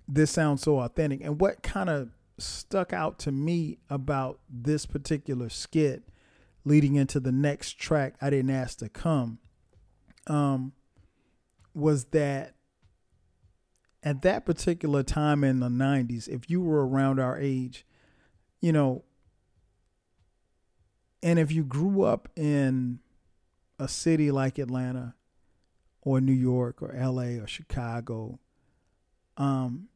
this 0.08 0.32
sounds 0.32 0.62
so 0.62 0.80
authentic. 0.80 1.22
And 1.22 1.40
what 1.40 1.64
kind 1.64 1.90
of 1.90 2.10
stuck 2.40 2.94
out 2.94 3.20
to 3.20 3.32
me 3.32 3.80
about 3.90 4.40
this 4.50 4.86
particular 4.86 5.50
skit 5.50 6.04
leading 6.66 6.96
into 6.96 7.20
the 7.20 7.32
next 7.32 7.80
track 7.80 8.16
I 8.22 8.30
didn't 8.30 8.52
ask 8.52 8.78
to 8.80 8.90
come 8.90 9.40
um 10.28 10.74
was 11.74 12.06
that 12.06 12.56
at 14.04 14.22
that 14.22 14.46
particular 14.46 15.04
time 15.04 15.44
in 15.44 15.60
the 15.60 15.70
90s 15.70 16.28
if 16.28 16.50
you 16.50 16.62
were 16.62 16.88
around 16.88 17.20
our 17.20 17.38
age 17.40 17.86
you 18.62 18.72
know 18.72 19.04
and 21.22 21.38
if 21.38 21.52
you 21.52 21.64
grew 21.64 22.04
up 22.04 22.30
in 22.36 23.00
a 23.78 23.88
city 23.88 24.32
like 24.32 24.58
Atlanta 24.58 25.16
or 26.02 26.22
New 26.22 26.34
York 26.34 26.82
or 26.82 26.94
LA 26.94 27.42
or 27.42 27.48
Chicago 27.48 28.40
um 29.38 29.88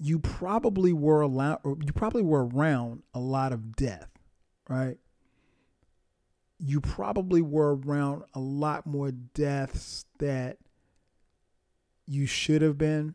you 0.00 0.18
probably 0.18 0.92
were 0.92 1.20
allowed 1.20 1.60
you 1.64 1.92
probably 1.94 2.22
were 2.22 2.46
around 2.46 3.02
a 3.14 3.20
lot 3.20 3.52
of 3.52 3.76
death 3.76 4.10
right? 4.70 4.96
You 6.58 6.80
probably 6.80 7.42
were 7.42 7.74
around 7.74 8.22
a 8.32 8.40
lot 8.40 8.86
more 8.86 9.10
deaths 9.10 10.06
that 10.18 10.58
you 12.06 12.26
should 12.26 12.62
have 12.62 12.78
been. 12.78 13.14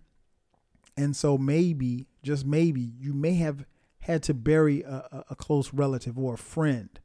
And 0.97 1.15
so 1.15 1.37
maybe 1.37 2.07
just 2.21 2.45
maybe 2.45 2.91
you 2.99 3.13
may 3.13 3.35
have 3.35 3.65
had 3.99 4.21
to 4.23 4.33
bury 4.33 4.81
a, 4.83 5.25
a 5.29 5.35
close 5.35 5.73
relative 5.73 6.19
or 6.19 6.35
a 6.35 6.37
friend 6.37 6.99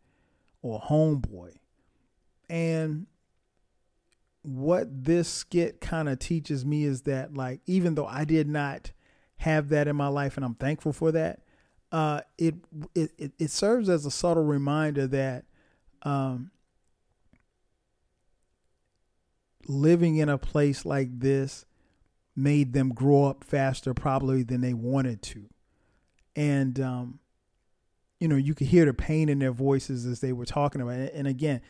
or 0.63 0.81
a 0.83 0.87
homeboy. 0.89 1.55
And 2.49 3.07
what 4.43 5.05
this 5.05 5.29
skit 5.29 5.81
kind 5.81 6.09
of 6.09 6.19
teaches 6.19 6.65
me 6.65 6.85
is 6.85 7.03
that 7.03 7.35
like 7.35 7.61
even 7.67 7.95
though 7.95 8.07
i 8.07 8.25
did 8.25 8.49
not 8.49 8.91
have 9.41 9.71
that 9.71 9.89
in 9.89 9.97
my 9.97 10.09
life, 10.09 10.37
and 10.37 10.45
I'm 10.45 10.55
thankful 10.55 10.93
for 10.93 11.13
that. 11.13 11.41
Uh, 11.91 12.21
it, 12.37 12.55
it 12.95 13.33
it 13.39 13.51
serves 13.51 13.89
as 13.89 14.05
a 14.05 14.11
subtle 14.11 14.45
reminder 14.45 15.07
that 15.07 15.45
um, 16.03 16.51
living 19.67 20.17
in 20.17 20.29
a 20.29 20.37
place 20.37 20.85
like 20.85 21.21
this 21.21 21.65
made 22.37 22.75
them 22.75 22.91
grow 22.91 23.25
up 23.25 23.43
faster, 23.43 23.95
probably 23.95 24.43
than 24.43 24.61
they 24.61 24.75
wanted 24.75 25.23
to, 25.23 25.47
and 26.37 26.79
um, 26.79 27.19
you 28.21 28.29
know 28.29 28.37
you 28.37 28.55
could 28.55 28.67
hear 28.67 28.85
the 28.85 28.93
pain 28.93 29.31
in 29.31 29.39
their 29.39 29.53
voices 29.53 30.05
as 30.05 30.21
they 30.21 30.35
were 30.35 30.45
talking 30.45 30.83
about 30.83 30.99
it. 31.01 31.15
And 31.15 31.27
again, 31.27 31.63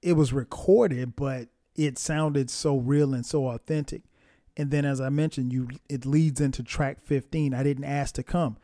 it 0.00 0.14
was 0.14 0.32
recorded, 0.32 1.14
but 1.14 1.48
it 1.74 1.98
sounded 1.98 2.48
so 2.48 2.78
real 2.78 3.12
and 3.12 3.26
so 3.26 3.48
authentic 3.48 4.02
and 4.56 4.70
then 4.70 4.84
as 4.84 5.00
I 5.00 5.10
mentioned, 5.10 5.52
you 5.52 5.68
it 5.88 6.06
leads 6.06 6.40
into 6.40 6.62
track 6.62 7.00
15. 7.02 7.52
I 7.52 7.62
didn't 7.62 7.84
ask 7.84 8.14
to 8.14 8.22
come. 8.22 8.56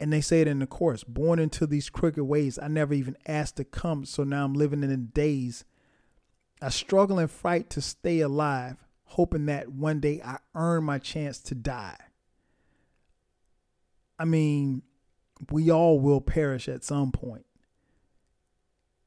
And 0.00 0.12
they 0.12 0.20
say 0.20 0.40
it 0.40 0.48
in 0.48 0.58
the 0.58 0.66
chorus, 0.66 1.04
born 1.04 1.38
into 1.38 1.66
these 1.66 1.88
crooked 1.88 2.22
ways. 2.22 2.58
I 2.60 2.68
never 2.68 2.94
even 2.94 3.16
asked 3.26 3.56
to 3.56 3.64
come, 3.64 4.04
so 4.04 4.24
now 4.24 4.44
I'm 4.44 4.54
living 4.54 4.82
in 4.82 4.90
the 4.90 4.96
days. 4.96 5.64
I 6.60 6.70
struggle 6.70 7.18
and 7.18 7.30
fight 7.30 7.70
to 7.70 7.80
stay 7.80 8.20
alive, 8.20 8.84
hoping 9.04 9.46
that 9.46 9.70
one 9.70 10.00
day 10.00 10.20
I 10.24 10.38
earn 10.54 10.84
my 10.84 10.98
chance 10.98 11.38
to 11.42 11.54
die. 11.54 11.96
I 14.18 14.24
mean, 14.24 14.82
we 15.50 15.70
all 15.70 16.00
will 16.00 16.20
perish 16.20 16.68
at 16.68 16.84
some 16.84 17.12
point. 17.12 17.46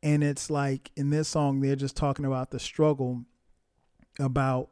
And 0.03 0.23
it's 0.23 0.49
like 0.49 0.91
in 0.95 1.09
this 1.09 1.27
song, 1.27 1.59
they're 1.59 1.75
just 1.75 1.97
talking 1.97 2.25
about 2.25 2.51
the 2.51 2.59
struggle 2.59 3.25
about 4.19 4.69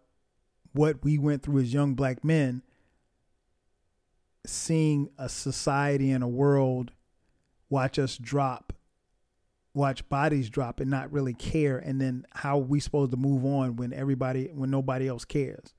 what 0.76 1.03
we 1.03 1.17
went 1.17 1.41
through 1.41 1.61
as 1.61 1.73
young 1.73 1.93
black 1.93 2.23
men, 2.23 2.61
seeing 4.45 5.09
a 5.17 5.30
society 5.30 6.11
and 6.11 6.23
a 6.23 6.28
world 6.28 6.91
watch 7.69 7.97
us 7.97 8.17
drop, 8.17 8.73
watch 9.73 10.07
bodies 10.09 10.49
drop 10.49 10.80
and 10.80 10.91
not 10.91 11.11
really 11.11 11.34
care, 11.34 11.78
and 11.78 11.99
then 11.99 12.26
how 12.34 12.57
we 12.57 12.80
supposed 12.80 13.11
to 13.11 13.17
move 13.17 13.45
on 13.45 13.78
when 13.78 13.93
everybody 13.93 14.49
when 14.53 14.69
nobody 14.69 15.07
else 15.07 15.23
cares. 15.23 15.73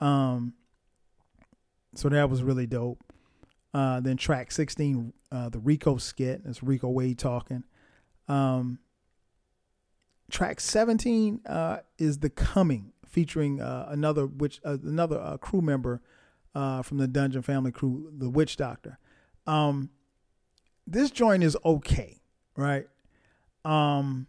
Um 0.00 0.54
so 1.94 2.08
that 2.08 2.28
was 2.28 2.42
really 2.42 2.66
dope. 2.66 3.02
Uh, 3.72 4.00
then 4.00 4.16
track 4.16 4.52
16, 4.52 5.12
uh, 5.32 5.48
the 5.48 5.58
Rico 5.58 5.96
skit. 5.96 6.44
That's 6.44 6.62
Rico 6.62 6.88
Wade 6.88 7.18
talking. 7.18 7.64
Um, 8.28 8.78
track 10.30 10.60
17 10.60 11.40
uh, 11.46 11.78
is 11.98 12.18
The 12.18 12.30
Coming 12.30 12.92
featuring 13.16 13.62
uh, 13.62 13.86
another 13.88 14.26
which 14.26 14.60
uh, 14.62 14.76
another 14.84 15.18
uh, 15.18 15.38
crew 15.38 15.62
member 15.62 16.02
uh, 16.54 16.82
from 16.82 16.98
the 16.98 17.08
Dungeon 17.08 17.40
Family 17.40 17.72
crew, 17.72 18.12
the 18.14 18.28
Witch 18.28 18.58
Doctor. 18.58 18.98
Um, 19.46 19.88
this 20.86 21.10
joint 21.10 21.42
is 21.42 21.56
okay, 21.64 22.20
right? 22.58 22.86
Um, 23.64 24.26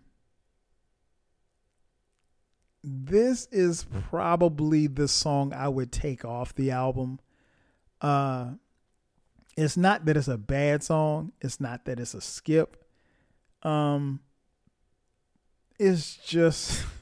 this 2.81 3.49
is 3.51 3.85
probably 4.09 4.87
the 4.87 5.09
song 5.09 5.51
I 5.51 5.67
would 5.67 5.91
take 5.91 6.23
off 6.23 6.55
the 6.55 6.71
album. 6.71 7.19
Uh, 7.99 8.51
it's 9.57 9.75
not 9.75 10.05
that 10.05 10.15
it's 10.15 10.29
a 10.29 10.37
bad 10.37 10.81
song. 10.81 11.33
It's 11.41 11.59
not 11.59 11.83
that 11.83 11.99
it's 11.99 12.13
a 12.13 12.21
skip. 12.21 12.85
Um, 13.63 14.21
it's 15.77 16.15
just 16.15 16.85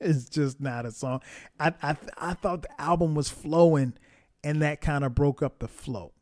it's 0.00 0.28
just 0.28 0.60
not 0.60 0.86
a 0.86 0.92
song. 0.92 1.20
I 1.58 1.72
I 1.82 1.96
I 2.18 2.34
thought 2.34 2.62
the 2.62 2.80
album 2.80 3.14
was 3.14 3.28
flowing, 3.28 3.94
and 4.42 4.62
that 4.62 4.80
kind 4.80 5.04
of 5.04 5.14
broke 5.14 5.42
up 5.42 5.58
the 5.58 5.68
flow. 5.68 6.12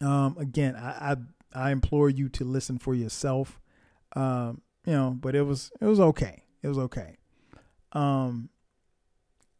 Um, 0.00 0.36
again, 0.38 0.76
I, 0.76 1.12
I 1.12 1.68
I 1.68 1.70
implore 1.70 2.10
you 2.10 2.28
to 2.30 2.44
listen 2.44 2.78
for 2.78 2.94
yourself. 2.94 3.60
Um, 4.16 4.62
you 4.86 4.92
know, 4.92 5.16
but 5.18 5.34
it 5.34 5.42
was 5.42 5.70
it 5.80 5.86
was 5.86 6.00
okay. 6.00 6.42
It 6.62 6.68
was 6.68 6.78
okay. 6.78 7.16
Um, 7.92 8.50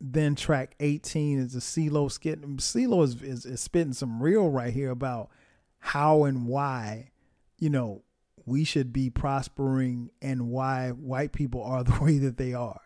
then 0.00 0.34
track 0.34 0.74
18 0.80 1.38
is 1.38 1.54
a 1.54 1.60
CeeLo 1.60 2.10
skit. 2.10 2.40
CeeLo 2.42 3.04
is, 3.04 3.22
is, 3.22 3.46
is 3.46 3.60
spitting 3.60 3.92
some 3.92 4.22
real 4.22 4.48
right 4.48 4.72
here 4.72 4.90
about 4.90 5.30
how 5.78 6.24
and 6.24 6.46
why, 6.46 7.10
you 7.58 7.70
know, 7.70 8.02
we 8.44 8.64
should 8.64 8.92
be 8.92 9.08
prospering 9.08 10.10
and 10.20 10.48
why 10.48 10.90
white 10.90 11.32
people 11.32 11.62
are 11.62 11.84
the 11.84 11.98
way 12.00 12.18
that 12.18 12.36
they 12.36 12.52
are. 12.52 12.80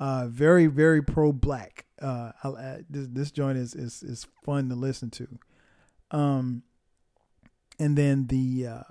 Uh, 0.00 0.26
very 0.28 0.66
very 0.66 1.02
pro 1.02 1.30
black. 1.30 1.84
Uh, 2.00 2.32
this 2.88 3.06
this 3.10 3.30
joint 3.30 3.58
is 3.58 3.74
is 3.74 4.02
is 4.02 4.26
fun 4.42 4.70
to 4.70 4.74
listen 4.74 5.10
to. 5.10 5.28
Um, 6.10 6.62
and 7.78 7.96
then 7.96 8.26
the 8.26 8.66
uh, 8.66 8.82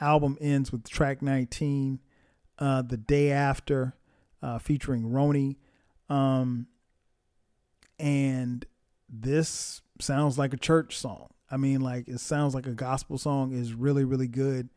album 0.00 0.38
ends 0.40 0.70
with 0.72 0.88
track 0.88 1.22
19, 1.22 1.98
uh, 2.58 2.82
the 2.82 2.96
day 2.96 3.32
after, 3.32 3.94
uh, 4.40 4.58
featuring 4.58 5.02
Roni. 5.10 5.56
Um, 6.08 6.68
and 7.98 8.64
this 9.08 9.82
sounds 10.00 10.38
like 10.38 10.54
a 10.54 10.56
church 10.56 10.96
song. 10.96 11.30
I 11.50 11.56
mean, 11.56 11.80
like 11.80 12.06
it 12.06 12.20
sounds 12.20 12.54
like 12.54 12.66
a 12.66 12.74
gospel 12.74 13.18
song. 13.18 13.52
is 13.52 13.74
really 13.74 14.04
really 14.04 14.28
good, 14.28 14.68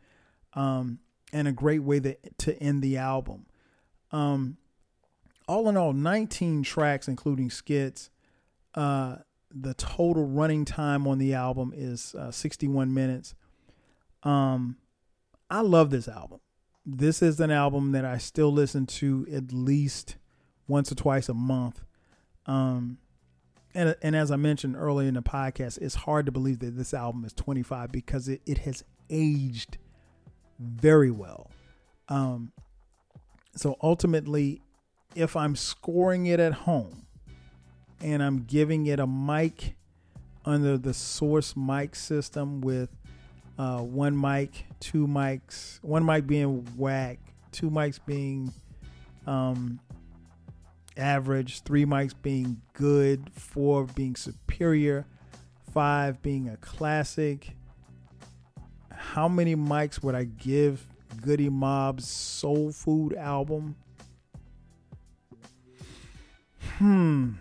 um, 0.54 1.00
and 1.32 1.48
a 1.48 1.52
great 1.52 1.84
way 1.84 2.00
that 2.00 2.40
to 2.40 2.58
end 2.58 2.82
the 2.82 2.98
album. 2.98 3.46
Um, 4.12 4.58
all 5.52 5.68
in 5.68 5.76
all, 5.76 5.92
19 5.92 6.64
tracks, 6.64 7.10
including 7.10 7.50
skits. 7.50 8.10
Uh, 8.74 9.18
the 9.54 9.74
total 9.74 10.26
running 10.26 10.64
time 10.64 11.06
on 11.06 11.18
the 11.18 11.34
album 11.34 11.74
is 11.76 12.16
uh, 12.16 12.32
61 12.32 12.94
minutes. 12.94 13.36
Um, 14.24 14.78
I 15.50 15.60
love 15.60 15.90
this 15.90 16.08
album. 16.08 16.40
This 16.86 17.22
is 17.22 17.42
an 17.42 17.52
album 17.52 17.92
that 17.92 18.06
I 18.06 18.18
still 18.18 18.52
listen 18.52 18.86
to 18.88 19.28
at 19.32 19.52
least 19.52 20.16
once 20.70 20.90
or 20.90 20.96
twice 20.96 21.28
a 21.28 21.34
month. 21.34 21.84
Um, 22.46 22.98
and 23.76 23.96
and 24.02 24.16
as 24.16 24.32
I 24.32 24.38
mentioned 24.38 24.78
earlier 24.78 25.10
in 25.10 25.16
the 25.16 25.22
podcast, 25.22 25.80
it's 25.80 25.96
hard 25.96 26.26
to 26.28 26.32
believe 26.32 26.60
that 26.60 26.78
this 26.78 26.94
album 26.94 27.26
is 27.26 27.34
25 27.34 27.92
because 27.92 28.30
it, 28.30 28.42
it 28.46 28.60
has 28.60 28.86
aged 29.10 29.78
very 30.60 31.12
well. 31.12 31.52
Um, 32.08 32.54
so 33.56 33.76
ultimately, 33.82 34.62
if 35.16 35.36
I'm 35.36 35.56
scoring 35.56 36.26
it 36.26 36.40
at 36.40 36.54
home 36.54 37.06
and 38.02 38.24
I'm 38.24 38.44
giving 38.44 38.86
it 38.88 39.00
a 39.00 39.08
mic 39.08 39.76
under 40.46 40.78
the 40.78 40.94
source 40.94 41.56
mic 41.56 41.96
system 41.96 42.62
with 42.62 42.90
uh, 43.58 43.80
one 43.80 44.20
mic, 44.20 44.66
two 44.80 45.06
mics, 45.08 45.84
one 45.84 46.06
mic 46.06 46.26
being 46.26 46.66
whack, 46.78 47.20
two 47.52 47.70
mics 47.70 48.00
being 48.06 48.52
um, 49.28 49.80
average, 50.98 51.62
three 51.62 51.86
mics 51.86 52.14
being 52.22 52.62
good, 52.74 53.30
four 53.34 53.86
being 53.86 54.16
superior, 54.16 55.06
five 55.74 56.22
being 56.22 56.50
a 56.50 56.58
classic. 56.58 57.56
How 58.92 59.28
many 59.28 59.56
mics 59.56 60.02
would 60.02 60.16
I 60.16 60.24
give 60.24 60.84
Goodie 61.22 61.50
Mob's 61.50 62.08
Soul 62.08 62.72
Food 62.72 63.14
album? 63.14 63.76
Hmm. 66.78 67.32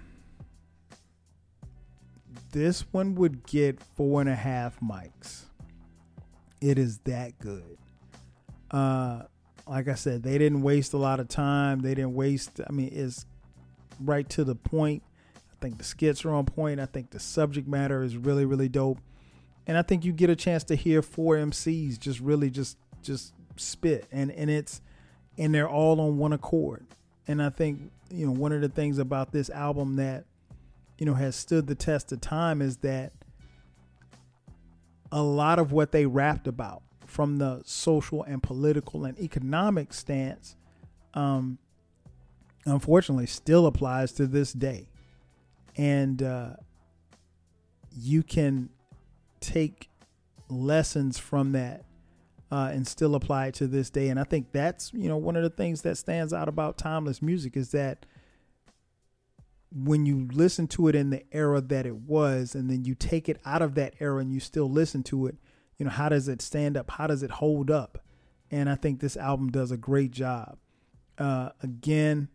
This 2.52 2.84
one 2.92 3.14
would 3.14 3.46
get 3.46 3.80
four 3.80 4.20
and 4.20 4.28
a 4.28 4.34
half 4.34 4.80
mics. 4.80 5.44
It 6.60 6.78
is 6.78 6.98
that 7.00 7.38
good. 7.38 7.78
Uh, 8.70 9.22
like 9.66 9.88
I 9.88 9.94
said, 9.94 10.22
they 10.22 10.36
didn't 10.36 10.62
waste 10.62 10.92
a 10.92 10.98
lot 10.98 11.20
of 11.20 11.28
time. 11.28 11.80
They 11.80 11.94
didn't 11.94 12.14
waste. 12.14 12.60
I 12.68 12.72
mean, 12.72 12.90
it's 12.92 13.24
right 14.00 14.28
to 14.30 14.44
the 14.44 14.54
point. 14.54 15.02
I 15.36 15.54
think 15.60 15.78
the 15.78 15.84
skits 15.84 16.24
are 16.24 16.32
on 16.32 16.44
point. 16.44 16.80
I 16.80 16.86
think 16.86 17.10
the 17.10 17.20
subject 17.20 17.68
matter 17.68 18.02
is 18.02 18.16
really, 18.16 18.44
really 18.44 18.68
dope. 18.68 18.98
And 19.66 19.78
I 19.78 19.82
think 19.82 20.04
you 20.04 20.12
get 20.12 20.30
a 20.30 20.36
chance 20.36 20.64
to 20.64 20.74
hear 20.74 21.02
four 21.02 21.36
MCs 21.36 21.98
just 21.98 22.20
really 22.20 22.50
just 22.50 22.76
just 23.02 23.32
spit 23.56 24.06
and 24.10 24.30
and 24.32 24.50
it's 24.50 24.80
and 25.38 25.54
they're 25.54 25.68
all 25.68 26.00
on 26.00 26.18
one 26.18 26.32
accord. 26.32 26.86
And 27.30 27.40
I 27.40 27.48
think, 27.48 27.92
you 28.10 28.26
know, 28.26 28.32
one 28.32 28.50
of 28.50 28.60
the 28.60 28.68
things 28.68 28.98
about 28.98 29.30
this 29.30 29.50
album 29.50 29.94
that 29.96 30.24
you 30.98 31.06
know 31.06 31.14
has 31.14 31.36
stood 31.36 31.68
the 31.68 31.76
test 31.76 32.10
of 32.10 32.20
time 32.20 32.60
is 32.60 32.78
that 32.78 33.12
a 35.12 35.22
lot 35.22 35.60
of 35.60 35.70
what 35.70 35.92
they 35.92 36.06
rapped 36.06 36.48
about 36.48 36.82
from 37.06 37.36
the 37.36 37.62
social 37.64 38.24
and 38.24 38.42
political 38.42 39.04
and 39.04 39.16
economic 39.20 39.92
stance 39.92 40.56
um, 41.14 41.58
unfortunately 42.66 43.26
still 43.26 43.66
applies 43.66 44.10
to 44.10 44.26
this 44.26 44.52
day. 44.52 44.88
And 45.76 46.20
uh, 46.24 46.54
you 47.96 48.24
can 48.24 48.70
take 49.38 49.88
lessons 50.48 51.16
from 51.16 51.52
that 51.52 51.84
uh, 52.51 52.70
and 52.72 52.86
still 52.86 53.14
apply 53.14 53.46
it 53.46 53.55
to 53.55 53.66
this 53.66 53.90
day. 53.90 54.09
And 54.09 54.18
I 54.18 54.24
think 54.24 54.53
that's, 54.53 54.92
you 54.92 55.09
know, 55.09 55.16
one 55.16 55.36
of 55.36 55.42
the 55.42 55.51
things 55.51 55.82
that 55.82 55.96
stands 55.96 56.32
out 56.32 56.48
about 56.48 56.78
timeless 56.78 57.22
music 57.22 57.57
is 57.57 57.70
that 57.70 58.07
when 59.72 60.05
you 60.05 60.28
listen 60.32 60.66
to 60.66 60.88
it 60.88 60.96
in 60.96 61.11
the 61.11 61.22
era 61.32 61.61
that 61.61 61.86
it 61.86 61.94
was, 61.94 62.55
and 62.55 62.68
then 62.68 62.84
you 62.84 62.94
take 62.94 63.28
it 63.28 63.40
out 63.44 63.62
of 63.62 63.76
that 63.76 63.94
era 64.01 64.20
and 64.20 64.32
you 64.32 64.40
still 64.40 64.68
listen 64.68 65.03
to 65.05 65.26
it, 65.26 65.36
you 65.78 65.84
know, 65.84 65.90
how 65.90 66.09
does 66.09 66.28
it 66.28 66.42
stand 66.42 66.76
up? 66.76 66.90
How 66.90 67.07
does 67.07 67.22
it 67.22 67.30
hold 67.30 67.70
up? 67.70 68.05
And 68.51 68.68
I 68.68 68.74
think 68.74 69.01
this 69.01 69.16
album 69.16 69.51
does 69.51 69.70
a 69.70 69.76
great 69.76 70.11
job. 70.11 70.59
Uh, 71.16 71.51
again, 71.62 72.28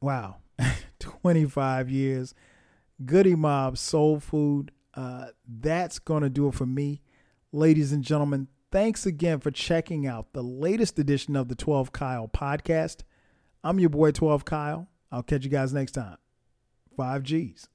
wow, 0.00 0.36
25 0.98 1.90
years. 1.90 2.34
Goodie 3.04 3.34
Mob 3.34 3.76
Soul 3.76 4.18
Food. 4.18 4.72
Uh, 4.94 5.26
that's 5.46 5.98
going 5.98 6.22
to 6.22 6.30
do 6.30 6.48
it 6.48 6.54
for 6.54 6.66
me. 6.66 7.02
Ladies 7.52 7.92
and 7.92 8.02
gentlemen, 8.02 8.48
thanks 8.70 9.06
again 9.06 9.40
for 9.40 9.50
checking 9.50 10.06
out 10.06 10.32
the 10.32 10.42
latest 10.42 10.98
edition 10.98 11.36
of 11.36 11.48
the 11.48 11.54
12 11.54 11.92
Kyle 11.92 12.28
podcast. 12.28 13.02
I'm 13.64 13.78
your 13.78 13.90
boy, 13.90 14.12
12 14.12 14.44
Kyle. 14.44 14.88
I'll 15.10 15.22
catch 15.22 15.44
you 15.44 15.50
guys 15.50 15.72
next 15.72 15.92
time. 15.92 16.18
5 16.96 17.22
G's. 17.22 17.66